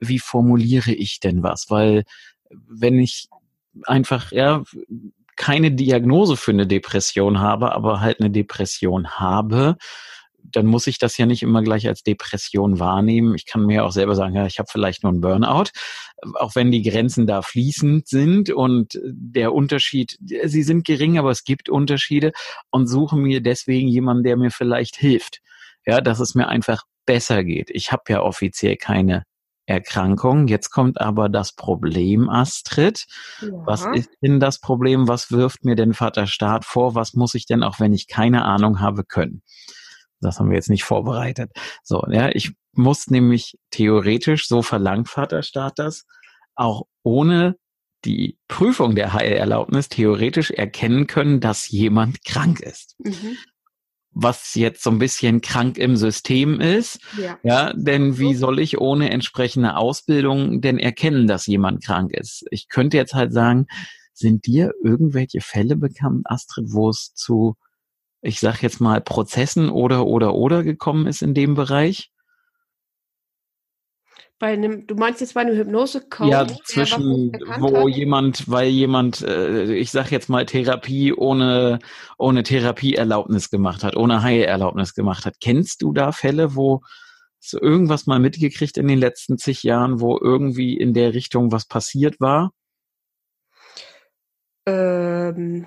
wie 0.00 0.18
formuliere 0.18 0.92
ich 0.92 1.20
denn 1.20 1.42
was? 1.42 1.70
Weil 1.70 2.04
wenn 2.50 2.98
ich 2.98 3.28
einfach, 3.84 4.32
ja, 4.32 4.62
keine 5.36 5.70
Diagnose 5.70 6.36
für 6.36 6.50
eine 6.50 6.66
Depression 6.66 7.38
habe, 7.38 7.72
aber 7.72 8.00
halt 8.00 8.20
eine 8.20 8.30
Depression 8.30 9.08
habe, 9.08 9.76
dann 10.50 10.66
muss 10.66 10.86
ich 10.86 10.98
das 10.98 11.18
ja 11.18 11.26
nicht 11.26 11.42
immer 11.42 11.62
gleich 11.62 11.86
als 11.86 12.02
Depression 12.02 12.78
wahrnehmen. 12.78 13.34
Ich 13.34 13.46
kann 13.46 13.66
mir 13.66 13.84
auch 13.84 13.92
selber 13.92 14.14
sagen, 14.14 14.34
ja, 14.34 14.46
ich 14.46 14.58
habe 14.58 14.68
vielleicht 14.70 15.02
nur 15.02 15.12
einen 15.12 15.20
Burnout, 15.20 15.70
auch 16.34 16.54
wenn 16.54 16.70
die 16.70 16.82
Grenzen 16.82 17.26
da 17.26 17.42
fließend 17.42 18.08
sind 18.08 18.50
und 18.50 18.98
der 19.04 19.52
Unterschied, 19.52 20.18
sie 20.20 20.62
sind 20.62 20.86
gering, 20.86 21.18
aber 21.18 21.30
es 21.30 21.44
gibt 21.44 21.68
Unterschiede 21.68 22.32
und 22.70 22.86
suche 22.86 23.16
mir 23.16 23.40
deswegen 23.40 23.88
jemanden, 23.88 24.24
der 24.24 24.36
mir 24.36 24.50
vielleicht 24.50 24.96
hilft. 24.96 25.40
Ja, 25.86 26.00
dass 26.00 26.20
es 26.20 26.34
mir 26.34 26.48
einfach 26.48 26.82
besser 27.06 27.44
geht. 27.44 27.70
Ich 27.70 27.92
habe 27.92 28.02
ja 28.08 28.20
offiziell 28.20 28.76
keine 28.76 29.24
Erkrankung. 29.68 30.48
Jetzt 30.48 30.70
kommt 30.70 31.00
aber 31.00 31.28
das 31.28 31.52
Problem, 31.52 32.28
Astrid. 32.30 33.04
Ja. 33.40 33.48
Was 33.64 33.86
ist 33.94 34.10
denn 34.22 34.40
das 34.40 34.60
Problem? 34.60 35.08
Was 35.08 35.30
wirft 35.30 35.64
mir 35.64 35.76
denn 35.76 35.92
Vater 35.94 36.26
Staat 36.26 36.64
vor? 36.64 36.94
Was 36.94 37.14
muss 37.14 37.34
ich 37.34 37.46
denn, 37.46 37.62
auch 37.62 37.78
wenn 37.78 37.92
ich 37.92 38.08
keine 38.08 38.44
Ahnung 38.44 38.80
habe, 38.80 39.04
können? 39.04 39.42
Das 40.20 40.38
haben 40.38 40.50
wir 40.50 40.56
jetzt 40.56 40.70
nicht 40.70 40.84
vorbereitet. 40.84 41.50
So, 41.82 42.04
ja, 42.10 42.28
ich 42.30 42.52
muss 42.72 43.08
nämlich 43.08 43.58
theoretisch, 43.70 44.48
so 44.48 44.62
verlangt 44.62 45.08
Vaterstaat 45.08 45.78
das, 45.78 46.06
auch 46.54 46.86
ohne 47.02 47.56
die 48.04 48.38
Prüfung 48.48 48.94
der 48.94 49.12
Heilerlaubnis 49.12 49.88
theoretisch 49.88 50.50
erkennen 50.50 51.06
können, 51.06 51.40
dass 51.40 51.68
jemand 51.68 52.24
krank 52.24 52.60
ist. 52.60 52.96
Mhm. 52.98 53.36
Was 54.10 54.54
jetzt 54.54 54.82
so 54.82 54.90
ein 54.90 54.98
bisschen 54.98 55.40
krank 55.40 55.78
im 55.78 55.96
System 55.96 56.60
ist. 56.60 57.00
Ja. 57.20 57.38
ja, 57.42 57.72
denn 57.74 58.18
wie 58.18 58.34
soll 58.34 58.58
ich 58.58 58.78
ohne 58.78 59.10
entsprechende 59.10 59.76
Ausbildung 59.76 60.60
denn 60.60 60.78
erkennen, 60.78 61.26
dass 61.26 61.46
jemand 61.46 61.84
krank 61.84 62.12
ist? 62.12 62.44
Ich 62.50 62.68
könnte 62.68 62.96
jetzt 62.96 63.14
halt 63.14 63.32
sagen, 63.32 63.66
sind 64.14 64.46
dir 64.46 64.72
irgendwelche 64.82 65.40
Fälle 65.40 65.76
bekannt, 65.76 66.22
Astrid, 66.24 66.66
wo 66.72 66.88
es 66.90 67.14
zu 67.14 67.56
ich 68.20 68.40
sag 68.40 68.62
jetzt 68.62 68.80
mal, 68.80 69.00
Prozessen 69.00 69.70
oder 69.70 70.06
oder 70.06 70.34
oder 70.34 70.62
gekommen 70.62 71.06
ist 71.06 71.22
in 71.22 71.34
dem 71.34 71.54
Bereich? 71.54 72.10
Bei 74.40 74.52
einem, 74.52 74.86
du 74.86 74.94
meinst 74.94 75.20
jetzt 75.20 75.34
bei 75.34 75.40
einem 75.40 75.56
Hypnose-Coach? 75.56 76.30
Ja, 76.30 76.46
zwischen, 76.64 77.32
wo 77.58 77.88
hat? 77.88 77.96
jemand, 77.96 78.48
weil 78.48 78.68
jemand, 78.68 79.22
äh, 79.22 79.74
ich 79.74 79.90
sag 79.90 80.12
jetzt 80.12 80.28
mal, 80.28 80.46
Therapie 80.46 81.12
ohne, 81.12 81.80
ohne 82.18 82.44
Therapieerlaubnis 82.44 83.50
gemacht 83.50 83.82
hat, 83.82 83.96
ohne 83.96 84.22
Heilerlaubnis 84.22 84.94
gemacht 84.94 85.26
hat. 85.26 85.34
Kennst 85.40 85.82
du 85.82 85.92
da 85.92 86.12
Fälle, 86.12 86.54
wo 86.54 86.82
so 87.40 87.60
irgendwas 87.60 88.06
mal 88.06 88.20
mitgekriegt 88.20 88.76
in 88.76 88.86
den 88.86 89.00
letzten 89.00 89.38
zig 89.38 89.64
Jahren, 89.64 90.00
wo 90.00 90.16
irgendwie 90.16 90.76
in 90.76 90.94
der 90.94 91.14
Richtung 91.14 91.50
was 91.50 91.66
passiert 91.66 92.20
war? 92.20 92.52
Ähm, 94.66 95.66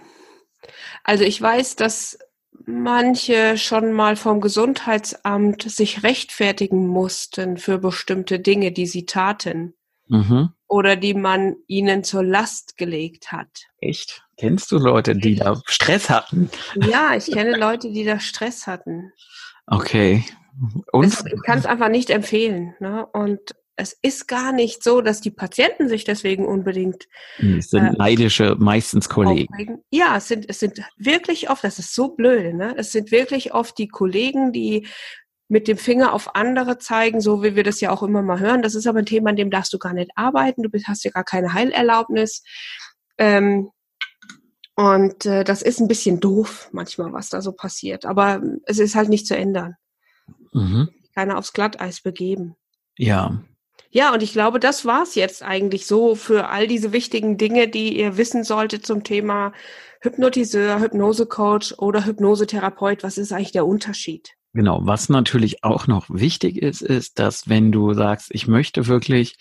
also 1.03 1.25
ich 1.25 1.41
weiß, 1.41 1.75
dass 1.75 2.17
manche 2.65 3.57
schon 3.57 3.91
mal 3.91 4.15
vom 4.15 4.41
Gesundheitsamt 4.41 5.63
sich 5.63 6.03
rechtfertigen 6.03 6.87
mussten 6.87 7.57
für 7.57 7.77
bestimmte 7.77 8.39
Dinge, 8.39 8.71
die 8.71 8.85
sie 8.85 9.05
taten. 9.05 9.73
Mhm. 10.07 10.49
Oder 10.67 10.95
die 10.95 11.13
man 11.13 11.55
ihnen 11.67 12.03
zur 12.03 12.23
Last 12.23 12.77
gelegt 12.77 13.31
hat. 13.31 13.67
Echt? 13.79 14.23
Kennst 14.37 14.71
du 14.71 14.77
Leute, 14.77 15.15
die 15.15 15.35
da 15.35 15.61
Stress 15.65 16.09
hatten? 16.09 16.49
Ja, 16.75 17.15
ich 17.15 17.31
kenne 17.31 17.57
Leute, 17.57 17.91
die 17.91 18.03
da 18.03 18.19
Stress 18.19 18.67
hatten. 18.67 19.11
Okay. 19.67 20.25
Und? 20.91 21.05
Das, 21.05 21.25
ich 21.25 21.41
kann 21.43 21.59
es 21.59 21.65
einfach 21.65 21.89
nicht 21.89 22.09
empfehlen. 22.09 22.75
Ne? 22.79 23.05
Und 23.05 23.55
es 23.81 23.97
ist 24.01 24.27
gar 24.27 24.51
nicht 24.51 24.83
so, 24.83 25.01
dass 25.01 25.21
die 25.21 25.31
Patienten 25.31 25.89
sich 25.89 26.03
deswegen 26.03 26.45
unbedingt. 26.45 27.07
Es 27.39 27.71
sind 27.71 27.83
äh, 27.83 27.91
neidische, 27.97 28.55
meistens 28.59 29.09
Kollegen. 29.09 29.51
Aufregen. 29.51 29.83
Ja, 29.89 30.17
es 30.17 30.27
sind, 30.27 30.45
es 30.47 30.59
sind 30.59 30.81
wirklich 30.97 31.49
oft, 31.49 31.63
das 31.63 31.79
ist 31.79 31.95
so 31.95 32.09
blöd, 32.09 32.53
ne? 32.53 32.75
Es 32.77 32.91
sind 32.91 33.11
wirklich 33.11 33.53
oft 33.53 33.77
die 33.79 33.87
Kollegen, 33.87 34.51
die 34.51 34.87
mit 35.47 35.67
dem 35.67 35.77
Finger 35.77 36.13
auf 36.13 36.35
andere 36.35 36.77
zeigen, 36.77 37.21
so 37.21 37.43
wie 37.43 37.55
wir 37.55 37.63
das 37.63 37.81
ja 37.81 37.89
auch 37.89 38.03
immer 38.03 38.21
mal 38.21 38.39
hören. 38.39 38.61
Das 38.61 38.75
ist 38.75 38.85
aber 38.87 38.99
ein 38.99 39.05
Thema, 39.05 39.31
an 39.31 39.35
dem 39.35 39.49
darfst 39.49 39.73
du 39.73 39.79
gar 39.79 39.93
nicht 39.93 40.11
arbeiten. 40.15 40.61
Du 40.61 40.69
hast 40.87 41.03
ja 41.03 41.11
gar 41.11 41.25
keine 41.25 41.53
Heilerlaubnis. 41.53 42.43
Ähm, 43.17 43.69
und 44.75 45.25
äh, 45.25 45.43
das 45.43 45.61
ist 45.61 45.81
ein 45.81 45.87
bisschen 45.87 46.19
doof 46.19 46.69
manchmal, 46.71 47.11
was 47.13 47.29
da 47.29 47.41
so 47.41 47.51
passiert. 47.51 48.05
Aber 48.05 48.41
es 48.65 48.79
ist 48.79 48.95
halt 48.95 49.09
nicht 49.09 49.27
zu 49.27 49.35
ändern. 49.35 49.75
Mhm. 50.53 50.89
Keiner 51.15 51.37
aufs 51.37 51.51
Glatteis 51.51 52.01
begeben. 52.01 52.55
Ja, 52.97 53.41
ja, 53.91 54.13
und 54.13 54.23
ich 54.23 54.31
glaube, 54.31 54.59
das 54.59 54.85
war's 54.85 55.15
jetzt 55.15 55.43
eigentlich 55.43 55.85
so 55.85 56.15
für 56.15 56.49
all 56.49 56.65
diese 56.65 56.93
wichtigen 56.93 57.37
Dinge, 57.37 57.67
die 57.67 57.99
ihr 57.99 58.17
wissen 58.17 58.43
solltet 58.43 58.85
zum 58.85 59.03
Thema 59.03 59.51
Hypnotiseur, 60.01 60.79
Hypnosecoach 60.79 61.75
oder 61.77 62.05
Hypnosetherapeut. 62.05 63.03
Was 63.03 63.17
ist 63.17 63.33
eigentlich 63.33 63.51
der 63.51 63.67
Unterschied? 63.67 64.31
Genau, 64.53 64.81
was 64.83 65.09
natürlich 65.09 65.63
auch 65.63 65.87
noch 65.87 66.09
wichtig 66.09 66.57
ist, 66.57 66.81
ist, 66.81 67.19
dass 67.19 67.49
wenn 67.49 67.71
du 67.71 67.93
sagst, 67.93 68.29
ich 68.31 68.47
möchte 68.47 68.87
wirklich 68.87 69.35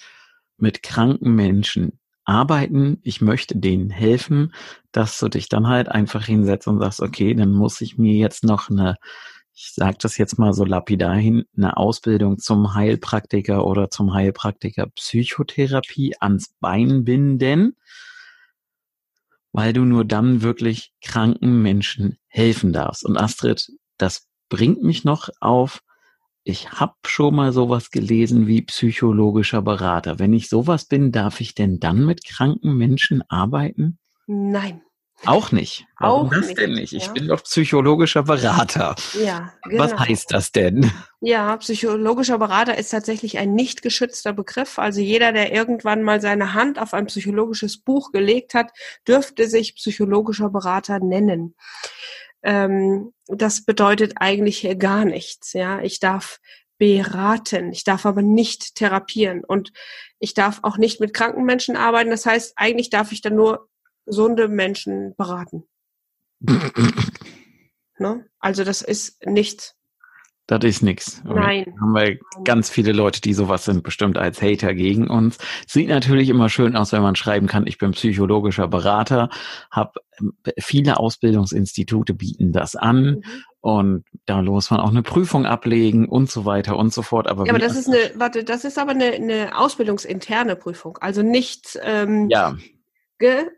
mit 0.56 0.82
kranken 0.82 1.34
Menschen 1.34 1.98
arbeiten, 2.24 2.98
ich 3.02 3.20
möchte 3.20 3.56
denen 3.56 3.90
helfen, 3.90 4.52
dass 4.92 5.18
du 5.18 5.28
dich 5.28 5.48
dann 5.48 5.68
halt 5.68 5.88
einfach 5.88 6.26
hinsetzt 6.26 6.68
und 6.68 6.78
sagst, 6.78 7.00
okay, 7.00 7.34
dann 7.34 7.52
muss 7.52 7.80
ich 7.80 7.98
mir 7.98 8.14
jetzt 8.14 8.44
noch 8.44 8.68
eine 8.68 8.96
ich 9.60 9.74
sage 9.74 9.98
das 10.00 10.16
jetzt 10.16 10.38
mal 10.38 10.54
so 10.54 10.64
lapidar 10.64 11.16
hin, 11.16 11.44
eine 11.54 11.76
Ausbildung 11.76 12.38
zum 12.38 12.74
Heilpraktiker 12.74 13.66
oder 13.66 13.90
zum 13.90 14.14
Heilpraktiker 14.14 14.86
Psychotherapie 14.86 16.14
ans 16.18 16.54
Bein 16.60 17.04
binden, 17.04 17.76
weil 19.52 19.74
du 19.74 19.84
nur 19.84 20.06
dann 20.06 20.40
wirklich 20.40 20.94
kranken 21.02 21.60
Menschen 21.60 22.16
helfen 22.26 22.72
darfst. 22.72 23.04
Und 23.04 23.18
Astrid, 23.18 23.70
das 23.98 24.28
bringt 24.48 24.82
mich 24.82 25.04
noch 25.04 25.28
auf, 25.40 25.82
ich 26.42 26.72
habe 26.72 26.94
schon 27.04 27.34
mal 27.34 27.52
sowas 27.52 27.90
gelesen 27.90 28.46
wie 28.46 28.62
psychologischer 28.62 29.60
Berater. 29.60 30.18
Wenn 30.18 30.32
ich 30.32 30.48
sowas 30.48 30.86
bin, 30.86 31.12
darf 31.12 31.42
ich 31.42 31.54
denn 31.54 31.80
dann 31.80 32.06
mit 32.06 32.24
kranken 32.24 32.78
Menschen 32.78 33.22
arbeiten? 33.28 33.98
Nein. 34.26 34.80
Auch 35.26 35.52
nicht. 35.52 35.86
Warum 35.98 36.28
auch 36.28 36.34
das 36.34 36.46
nicht, 36.46 36.58
denn 36.58 36.72
nicht? 36.72 36.92
Ich 36.94 37.06
ja. 37.06 37.12
bin 37.12 37.28
doch 37.28 37.42
psychologischer 37.42 38.22
Berater. 38.22 38.96
Ja, 39.22 39.52
genau. 39.64 39.84
Was 39.84 39.94
heißt 39.94 40.32
das 40.32 40.52
denn? 40.52 40.90
Ja, 41.20 41.56
psychologischer 41.58 42.38
Berater 42.38 42.78
ist 42.78 42.90
tatsächlich 42.90 43.38
ein 43.38 43.54
nicht 43.54 43.82
geschützter 43.82 44.32
Begriff. 44.32 44.78
Also 44.78 45.00
jeder, 45.00 45.32
der 45.32 45.52
irgendwann 45.52 46.02
mal 46.02 46.22
seine 46.22 46.54
Hand 46.54 46.78
auf 46.78 46.94
ein 46.94 47.06
psychologisches 47.06 47.78
Buch 47.78 48.12
gelegt 48.12 48.54
hat, 48.54 48.72
dürfte 49.06 49.46
sich 49.46 49.74
psychologischer 49.76 50.48
Berater 50.48 51.00
nennen. 51.00 51.54
Ähm, 52.42 53.12
das 53.26 53.66
bedeutet 53.66 54.14
eigentlich 54.16 54.66
gar 54.78 55.04
nichts. 55.04 55.52
Ja, 55.52 55.82
ich 55.82 56.00
darf 56.00 56.38
beraten. 56.78 57.72
Ich 57.72 57.84
darf 57.84 58.06
aber 58.06 58.22
nicht 58.22 58.74
therapieren 58.74 59.44
und 59.44 59.70
ich 60.18 60.32
darf 60.32 60.60
auch 60.62 60.78
nicht 60.78 60.98
mit 60.98 61.12
kranken 61.12 61.44
Menschen 61.44 61.76
arbeiten. 61.76 62.08
Das 62.08 62.24
heißt, 62.24 62.54
eigentlich 62.56 62.88
darf 62.88 63.12
ich 63.12 63.20
dann 63.20 63.36
nur 63.36 63.68
gesunde 64.10 64.48
Menschen 64.48 65.14
beraten. 65.16 65.64
ne? 67.98 68.26
Also 68.40 68.64
das 68.64 68.82
ist 68.82 69.24
nichts. 69.24 69.76
Das 70.50 70.64
ist 70.64 70.82
nichts. 70.82 71.22
Nein. 71.24 71.76
Haben 71.80 71.92
wir 71.92 72.18
ganz 72.42 72.70
viele 72.70 72.90
Leute, 72.90 73.20
die 73.20 73.34
sowas 73.34 73.64
sind, 73.64 73.84
bestimmt 73.84 74.18
als 74.18 74.42
Hater 74.42 74.74
gegen 74.74 75.08
uns. 75.08 75.38
Sieht 75.64 75.88
natürlich 75.88 76.28
immer 76.28 76.48
schön 76.48 76.74
aus, 76.74 76.90
wenn 76.90 77.02
man 77.02 77.14
schreiben 77.14 77.46
kann, 77.46 77.68
ich 77.68 77.78
bin 77.78 77.92
psychologischer 77.92 78.66
Berater, 78.66 79.28
habe 79.70 80.00
viele 80.58 80.98
Ausbildungsinstitute 80.98 82.14
bieten 82.14 82.50
das 82.50 82.74
an. 82.74 83.04
Mhm. 83.04 83.22
Und 83.60 84.04
da 84.26 84.42
muss 84.42 84.72
man 84.72 84.80
auch 84.80 84.88
eine 84.88 85.04
Prüfung 85.04 85.46
ablegen 85.46 86.08
und 86.08 86.28
so 86.28 86.44
weiter 86.44 86.76
und 86.76 86.92
so 86.92 87.02
fort. 87.02 87.28
Aber, 87.28 87.46
ja, 87.46 87.52
aber 87.52 87.60
das 87.60 87.76
ist 87.76 87.86
eine, 87.86 88.10
warte, 88.16 88.42
das 88.42 88.64
ist 88.64 88.76
aber 88.76 88.90
eine, 88.90 89.12
eine 89.12 89.56
ausbildungsinterne 89.56 90.56
Prüfung. 90.56 90.98
Also 91.00 91.22
nicht, 91.22 91.78
ähm, 91.84 92.28
ja. 92.28 92.56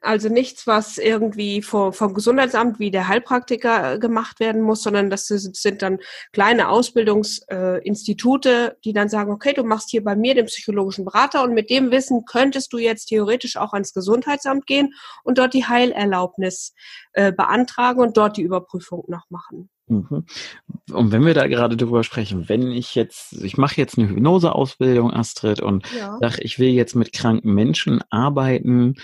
Also 0.01 0.29
nichts, 0.29 0.67
was 0.67 0.99
irgendwie 0.99 1.63
vom, 1.63 1.93
vom 1.93 2.15
Gesundheitsamt 2.15 2.79
wie 2.79 2.91
der 2.91 3.09
Heilpraktiker 3.09 3.95
äh, 3.95 3.99
gemacht 3.99 4.41
werden 4.41 4.63
muss, 4.63 4.83
sondern 4.83 5.11
das 5.11 5.29
sind 5.29 5.83
dann 5.83 5.99
kleine 6.33 6.69
Ausbildungsinstitute, 6.69 8.51
äh, 8.51 8.75
die 8.85 8.93
dann 8.93 9.09
sagen, 9.09 9.31
okay, 9.31 9.53
du 9.53 9.65
machst 9.65 9.91
hier 9.91 10.03
bei 10.03 10.17
mir 10.17 10.35
den 10.35 10.47
psychologischen 10.47 11.05
Berater 11.05 11.45
und 11.45 11.55
mit 11.55 11.71
dem 11.71 11.91
Wissen 11.91 12.25
könntest 12.25 12.73
du 12.73 12.79
jetzt 12.79 13.07
theoretisch 13.07 13.57
auch 13.57 13.73
ans 13.73 13.95
Gesundheitsamt 13.95 14.67
gehen 14.67 14.95
und 15.23 15.39
dort 15.39 15.55
die 15.55 15.67
Heilerlaubnis 15.67 16.75
äh, 17.13 17.33
beantragen 17.33 18.01
und 18.01 18.17
dort 18.17 18.37
die 18.37 18.43
Überprüfung 18.43 19.05
noch 19.07 19.31
machen. 19.31 19.71
Mhm. 19.89 20.25
Und 20.91 21.13
wenn 21.13 21.25
wir 21.25 21.35
da 21.35 21.47
gerade 21.47 21.77
drüber 21.77 22.05
sprechen, 22.05 22.49
wenn 22.49 22.71
ich 22.71 22.95
jetzt, 22.95 23.33
ich 23.43 23.57
mache 23.57 23.77
jetzt 23.77 23.99
eine 23.99 24.09
Hypnoseausbildung, 24.09 25.13
Astrid, 25.13 25.61
und 25.61 25.85
ja. 25.97 26.17
sage, 26.21 26.43
ich 26.43 26.59
will 26.59 26.71
jetzt 26.71 26.95
mit 26.95 27.13
kranken 27.13 27.53
Menschen 27.53 28.01
arbeiten, 28.11 28.95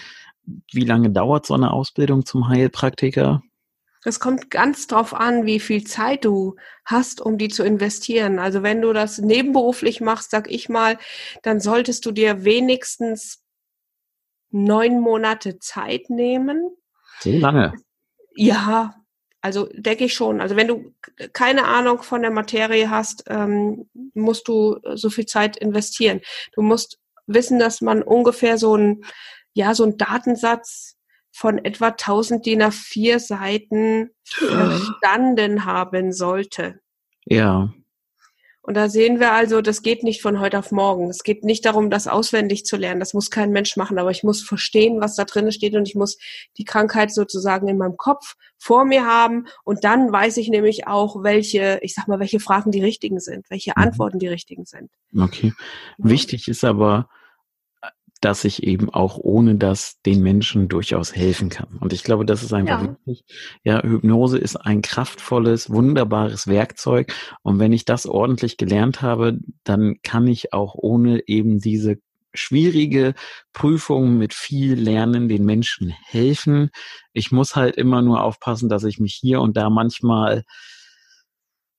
wie 0.72 0.84
lange 0.84 1.10
dauert 1.10 1.46
so 1.46 1.54
eine 1.54 1.72
Ausbildung 1.72 2.24
zum 2.24 2.48
Heilpraktiker? 2.48 3.42
Es 4.04 4.20
kommt 4.20 4.50
ganz 4.50 4.86
drauf 4.86 5.12
an, 5.12 5.44
wie 5.44 5.60
viel 5.60 5.84
Zeit 5.84 6.24
du 6.24 6.56
hast, 6.84 7.20
um 7.20 7.36
die 7.36 7.48
zu 7.48 7.64
investieren. 7.64 8.38
Also 8.38 8.62
wenn 8.62 8.80
du 8.80 8.92
das 8.92 9.18
nebenberuflich 9.18 10.00
machst, 10.00 10.30
sag 10.30 10.50
ich 10.50 10.68
mal, 10.68 10.98
dann 11.42 11.60
solltest 11.60 12.06
du 12.06 12.12
dir 12.12 12.44
wenigstens 12.44 13.42
neun 14.50 15.00
Monate 15.00 15.58
Zeit 15.58 16.10
nehmen. 16.10 16.70
So 17.20 17.30
lange? 17.32 17.74
Ja, 18.34 18.94
also 19.40 19.68
denke 19.72 20.04
ich 20.04 20.14
schon. 20.14 20.40
Also 20.40 20.56
wenn 20.56 20.68
du 20.68 20.94
keine 21.32 21.66
Ahnung 21.66 22.02
von 22.02 22.22
der 22.22 22.30
Materie 22.30 22.90
hast, 22.90 23.24
ähm, 23.26 23.88
musst 24.14 24.48
du 24.48 24.78
so 24.94 25.10
viel 25.10 25.26
Zeit 25.26 25.56
investieren. 25.56 26.20
Du 26.52 26.62
musst 26.62 26.98
wissen, 27.26 27.58
dass 27.58 27.80
man 27.80 28.02
ungefähr 28.02 28.58
so 28.58 28.76
ein 28.76 29.04
ja, 29.58 29.74
so 29.74 29.82
ein 29.82 29.96
Datensatz 29.98 30.96
von 31.32 31.58
etwa 31.58 31.88
1000 31.88 32.46
DIN 32.46 32.62
A4 32.62 33.18
Seiten 33.18 34.10
verstanden 34.24 35.64
haben 35.64 36.12
sollte. 36.12 36.78
Ja. 37.24 37.74
Und 38.62 38.74
da 38.74 38.88
sehen 38.88 39.18
wir 39.18 39.32
also, 39.32 39.60
das 39.60 39.82
geht 39.82 40.04
nicht 40.04 40.22
von 40.22 40.38
heute 40.38 40.60
auf 40.60 40.70
morgen. 40.70 41.10
Es 41.10 41.24
geht 41.24 41.42
nicht 41.42 41.64
darum, 41.64 41.90
das 41.90 42.06
auswendig 42.06 42.66
zu 42.66 42.76
lernen. 42.76 43.00
Das 43.00 43.14
muss 43.14 43.30
kein 43.30 43.50
Mensch 43.50 43.76
machen, 43.76 43.98
aber 43.98 44.12
ich 44.12 44.22
muss 44.22 44.42
verstehen, 44.42 45.00
was 45.00 45.16
da 45.16 45.24
drin 45.24 45.50
steht 45.50 45.74
und 45.74 45.88
ich 45.88 45.96
muss 45.96 46.18
die 46.56 46.64
Krankheit 46.64 47.12
sozusagen 47.12 47.66
in 47.66 47.78
meinem 47.78 47.96
Kopf 47.96 48.36
vor 48.58 48.84
mir 48.84 49.06
haben 49.06 49.48
und 49.64 49.82
dann 49.82 50.12
weiß 50.12 50.36
ich 50.36 50.50
nämlich 50.50 50.86
auch, 50.86 51.24
welche, 51.24 51.80
ich 51.82 51.94
sag 51.94 52.06
mal, 52.06 52.20
welche 52.20 52.38
Fragen 52.38 52.70
die 52.70 52.82
richtigen 52.82 53.18
sind, 53.18 53.50
welche 53.50 53.72
mhm. 53.72 53.82
Antworten 53.82 54.20
die 54.20 54.28
richtigen 54.28 54.66
sind. 54.66 54.92
Okay. 55.18 55.52
Ja. 55.56 55.64
Wichtig 56.11 56.46
ist 56.46 56.62
aber, 56.62 57.09
dass 58.20 58.44
ich 58.44 58.62
eben 58.62 58.90
auch 58.90 59.16
ohne 59.18 59.57
das 59.57 60.00
den 60.04 60.22
Menschen 60.22 60.68
durchaus 60.68 61.14
helfen 61.14 61.50
kann. 61.50 61.78
Und 61.81 61.92
ich 61.92 62.02
glaube, 62.02 62.24
das 62.24 62.42
ist 62.42 62.52
einfach 62.52 62.83
ja. 62.83 62.96
wichtig. 63.07 63.24
Ja, 63.62 63.83
Hypnose 63.83 64.38
ist 64.38 64.57
ein 64.57 64.83
kraftvolles, 64.83 65.70
wunderbares 65.70 66.46
Werkzeug. 66.46 67.12
Und 67.42 67.59
wenn 67.59 67.72
ich 67.72 67.85
das 67.85 68.07
ordentlich 68.07 68.57
gelernt 68.57 69.02
habe, 69.02 69.38
dann 69.64 69.96
kann 70.02 70.26
ich 70.26 70.52
auch 70.52 70.74
ohne 70.74 71.22
eben 71.28 71.61
diese 71.61 71.98
schwierige 72.35 73.14
Prüfung 73.52 74.18
mit 74.18 74.35
viel 74.35 74.74
Lernen 74.74 75.28
den 75.28 75.44
Menschen 75.44 75.94
helfen. 76.07 76.70
Ich 77.12 77.33
muss 77.33 77.57
halt 77.57 77.76
immer 77.76 78.02
nur 78.02 78.22
aufpassen, 78.22 78.68
dass 78.68 78.85
ich 78.85 78.98
mich 78.98 79.14
hier 79.14 79.40
und 79.40 79.57
da 79.57 79.70
manchmal 79.70 80.44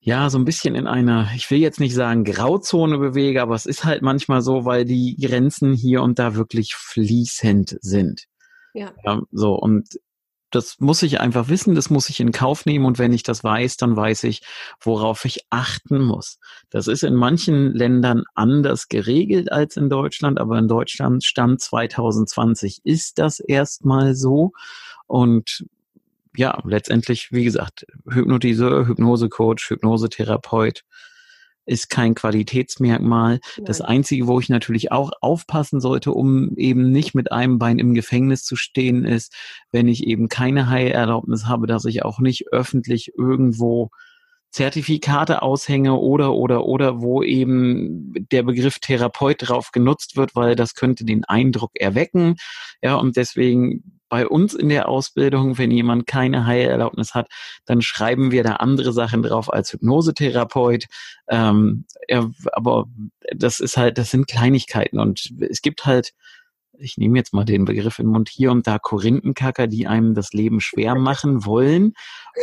ja, 0.02 0.30
so 0.30 0.38
ein 0.38 0.46
bisschen 0.46 0.76
in 0.76 0.88
einer, 0.88 1.30
ich 1.36 1.52
will 1.52 1.60
jetzt 1.60 1.80
nicht 1.80 1.94
sagen 1.94 2.24
Grauzone 2.24 2.98
bewege, 2.98 3.42
aber 3.42 3.56
es 3.56 3.66
ist 3.66 3.84
halt 3.84 4.02
manchmal 4.02 4.42
so, 4.42 4.64
weil 4.66 4.86
die 4.86 5.18
Grenzen 5.20 5.74
hier 5.74 6.02
und 6.02 6.20
da 6.20 6.36
wirklich 6.36 6.74
fließend 6.76 7.78
sind. 7.82 8.26
Ja. 8.74 8.94
ja. 9.04 9.22
So, 9.32 9.56
und 9.56 10.00
das 10.52 10.80
muss 10.80 11.04
ich 11.04 11.20
einfach 11.20 11.48
wissen, 11.50 11.76
das 11.76 11.90
muss 11.90 12.10
ich 12.10 12.20
in 12.20 12.32
Kauf 12.32 12.66
nehmen 12.66 12.86
und 12.86 12.98
wenn 12.98 13.14
ich 13.14 13.24
das 13.24 13.44
weiß, 13.44 13.78
dann 13.78 13.96
weiß 13.96 14.24
ich, 14.24 14.42
worauf 14.82 15.26
ich 15.26 15.46
achten 15.50 16.02
muss. 16.02 16.40
Das 16.70 16.88
ist 16.88 17.04
in 17.04 17.14
manchen 17.14 17.72
Ländern 17.74 18.24
anders 18.34 18.88
geregelt 18.88 19.52
als 19.52 19.78
in 19.78 19.90
Deutschland, 19.90 20.40
aber 20.40 20.58
in 20.58 20.68
Deutschland 20.68 21.24
Stand 21.24 21.62
2020 21.62 22.82
ist 22.84 23.20
das 23.20 23.40
erstmal 23.40 24.16
so 24.16 24.54
und 25.08 25.66
ja, 26.36 26.62
letztendlich, 26.66 27.32
wie 27.32 27.44
gesagt, 27.44 27.86
Hypnotiseur, 28.10 28.88
Hypnosecoach, 28.88 29.70
Hypnosetherapeut 29.70 30.84
ist 31.66 31.90
kein 31.90 32.16
Qualitätsmerkmal. 32.16 33.40
Nein. 33.58 33.66
Das 33.66 33.82
Einzige, 33.82 34.28
wo 34.28 34.40
ich 34.40 34.50
natürlich 34.50 34.92
auch 34.92 35.12
aufpassen 35.22 35.80
sollte, 35.80 36.12
um 36.12 36.56
eben 36.58 36.92
nicht 36.92 37.14
mit 37.14 37.32
einem 37.32 37.60
Bein 37.60 37.80
im 37.80 37.94
Gefängnis 37.94 38.44
zu 38.44 38.56
stehen, 38.56 39.06
ist, 39.06 39.34
wenn 39.72 39.88
ich 39.88 40.06
eben 40.06 40.30
keine 40.30 40.70
Heilerlaubnis 40.70 41.46
habe, 41.46 41.68
dass 41.68 41.86
ich 41.86 42.04
auch 42.04 42.20
nicht 42.20 42.52
öffentlich 42.52 43.14
irgendwo 43.18 43.92
Zertifikate 44.52 45.42
aushänge 45.42 45.94
oder 45.96 46.34
oder 46.34 46.66
oder 46.66 47.02
wo 47.02 47.22
eben 47.24 48.14
der 48.32 48.44
Begriff 48.44 48.80
Therapeut 48.80 49.48
drauf 49.48 49.72
genutzt 49.72 50.18
wird, 50.18 50.36
weil 50.36 50.56
das 50.56 50.76
könnte 50.76 51.06
den 51.06 51.24
Eindruck 51.26 51.72
erwecken. 51.76 52.36
Ja, 52.82 52.96
und 52.96 53.16
deswegen 53.16 54.00
bei 54.10 54.28
uns 54.28 54.56
in 54.56 54.70
der 54.70 54.90
Ausbildung, 54.90 55.58
wenn 55.60 55.72
jemand 55.72 56.08
keine 56.08 56.46
Heilerlaubnis 56.48 57.14
hat, 57.14 57.28
dann 57.66 57.82
schreiben 57.82 58.32
wir 58.32 58.44
da 58.44 58.54
andere 58.54 58.92
Sachen 58.92 59.22
drauf 59.22 59.54
als 59.54 59.72
Hypnosetherapeut. 59.72 60.86
Ähm, 61.30 61.86
ja, 62.08 62.30
aber 62.52 62.88
das 63.36 63.60
ist 63.60 63.78
halt, 63.78 64.00
das 64.00 64.10
sind 64.10 64.28
Kleinigkeiten 64.28 65.00
und 65.00 65.32
es 65.48 65.62
gibt 65.62 65.86
halt, 65.86 66.14
ich 66.80 66.98
nehme 66.98 67.18
jetzt 67.18 67.34
mal 67.34 67.46
den 67.46 67.66
Begriff 67.66 68.00
in 68.00 68.08
den 68.08 68.14
Mund, 68.14 68.30
hier 68.30 68.52
und 68.52 68.68
da 68.68 68.80
Korinthenkacker, 68.80 69.68
die 69.68 69.88
einem 69.88 70.14
das 70.14 70.34
Leben 70.34 70.62
schwer 70.62 70.96
machen 70.96 71.46
wollen 71.46 71.94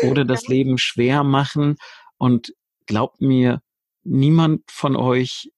oder 0.05 0.25
das 0.25 0.47
Leben 0.49 0.79
schwer 0.79 1.25
machen. 1.25 1.77
Und 2.19 2.55
glaubt 2.87 3.21
mir, 3.21 3.63
niemand 4.05 4.71
von 4.71 4.97
euch 4.97 5.51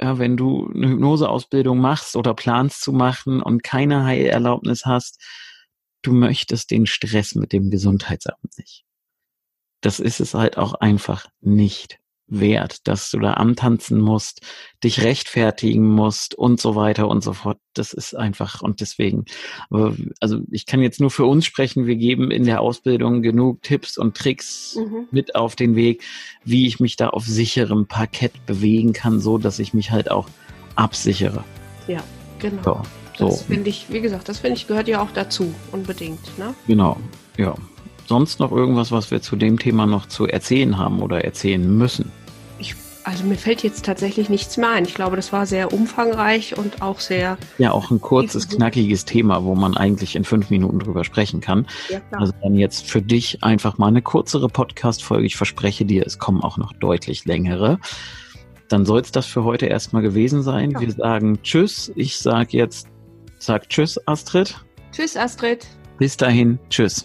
ja, 0.00 0.18
wenn 0.18 0.36
du 0.36 0.70
eine 0.74 0.88
Hypnoseausbildung 0.90 1.78
machst 1.78 2.16
oder 2.16 2.34
planst 2.34 2.82
zu 2.82 2.92
machen 2.92 3.40
und 3.40 3.62
keine 3.62 4.04
Heilerlaubnis 4.04 4.84
hast, 4.84 5.22
du 6.02 6.12
möchtest 6.12 6.70
den 6.70 6.86
Stress 6.86 7.34
mit 7.34 7.52
dem 7.52 7.70
Gesundheitsamt 7.70 8.58
nicht. 8.58 8.84
Das 9.80 10.00
ist 10.00 10.20
es 10.20 10.34
halt 10.34 10.58
auch 10.58 10.74
einfach 10.74 11.26
nicht 11.40 11.98
wert, 12.28 12.86
dass 12.88 13.10
du 13.10 13.18
da 13.20 13.34
antanzen 13.34 14.00
musst, 14.00 14.40
dich 14.82 15.02
rechtfertigen 15.02 15.86
musst 15.86 16.34
und 16.34 16.60
so 16.60 16.74
weiter 16.74 17.08
und 17.08 17.22
so 17.22 17.32
fort. 17.32 17.58
Das 17.74 17.92
ist 17.92 18.16
einfach 18.16 18.62
und 18.62 18.80
deswegen, 18.80 19.24
also 20.20 20.40
ich 20.50 20.66
kann 20.66 20.82
jetzt 20.82 21.00
nur 21.00 21.10
für 21.10 21.24
uns 21.24 21.44
sprechen. 21.44 21.86
Wir 21.86 21.96
geben 21.96 22.30
in 22.30 22.44
der 22.44 22.60
Ausbildung 22.60 23.22
genug 23.22 23.62
Tipps 23.62 23.96
und 23.96 24.16
Tricks 24.16 24.76
mhm. 24.76 25.06
mit 25.10 25.34
auf 25.34 25.56
den 25.56 25.76
Weg, 25.76 26.02
wie 26.44 26.66
ich 26.66 26.80
mich 26.80 26.96
da 26.96 27.10
auf 27.10 27.24
sicherem 27.24 27.86
Parkett 27.86 28.46
bewegen 28.46 28.92
kann, 28.92 29.20
so 29.20 29.38
dass 29.38 29.58
ich 29.58 29.74
mich 29.74 29.90
halt 29.90 30.10
auch 30.10 30.28
absichere. 30.74 31.44
Ja, 31.86 32.02
genau. 32.38 32.82
So. 33.18 33.28
Das 33.28 33.42
finde 33.42 33.70
ich, 33.70 33.86
wie 33.88 34.00
gesagt, 34.00 34.28
das 34.28 34.40
finde 34.40 34.56
ich 34.56 34.66
gehört 34.66 34.88
ja 34.88 35.00
auch 35.00 35.10
dazu, 35.10 35.54
unbedingt. 35.72 36.36
Ne? 36.38 36.54
Genau, 36.66 36.98
ja. 37.38 37.54
Sonst 38.06 38.40
noch 38.40 38.52
irgendwas, 38.52 38.92
was 38.92 39.10
wir 39.10 39.20
zu 39.20 39.36
dem 39.36 39.58
Thema 39.58 39.86
noch 39.86 40.06
zu 40.06 40.26
erzählen 40.26 40.78
haben 40.78 41.02
oder 41.02 41.24
erzählen 41.24 41.76
müssen? 41.76 42.12
Ich, 42.58 42.74
also 43.04 43.24
mir 43.24 43.36
fällt 43.36 43.62
jetzt 43.62 43.84
tatsächlich 43.84 44.28
nichts 44.28 44.56
mehr 44.56 44.70
ein. 44.70 44.84
Ich 44.84 44.94
glaube, 44.94 45.16
das 45.16 45.32
war 45.32 45.46
sehr 45.46 45.72
umfangreich 45.72 46.56
und 46.56 46.82
auch 46.82 47.00
sehr. 47.00 47.38
Ja, 47.58 47.72
auch 47.72 47.90
ein 47.90 48.00
kurzes, 48.00 48.48
knackiges 48.48 49.04
Thema, 49.04 49.44
wo 49.44 49.54
man 49.54 49.76
eigentlich 49.76 50.16
in 50.16 50.24
fünf 50.24 50.50
Minuten 50.50 50.78
drüber 50.78 51.04
sprechen 51.04 51.40
kann. 51.40 51.66
Ja. 51.88 52.00
Also 52.12 52.32
dann 52.42 52.54
jetzt 52.54 52.88
für 52.88 53.02
dich 53.02 53.42
einfach 53.42 53.78
mal 53.78 53.88
eine 53.88 54.02
kürzere 54.02 54.48
Podcast-Folge. 54.48 55.26
Ich 55.26 55.36
verspreche 55.36 55.84
dir, 55.84 56.06
es 56.06 56.18
kommen 56.18 56.42
auch 56.42 56.56
noch 56.56 56.72
deutlich 56.72 57.24
längere 57.24 57.78
dann 58.68 58.84
soll 58.84 59.00
es 59.00 59.12
das 59.12 59.26
für 59.26 59.44
heute 59.44 59.66
erstmal 59.66 60.02
gewesen 60.02 60.42
sein. 60.42 60.72
Ja. 60.72 60.80
Wir 60.80 60.90
sagen 60.90 61.40
Tschüss. 61.44 61.92
Ich 61.94 62.18
sage 62.18 62.56
jetzt 62.56 62.88
Sag 63.38 63.68
Tschüss, 63.68 64.00
Astrid. 64.06 64.56
Tschüss, 64.92 65.16
Astrid. 65.16 65.66
Bis 65.98 66.16
dahin, 66.16 66.58
Tschüss. 66.70 67.04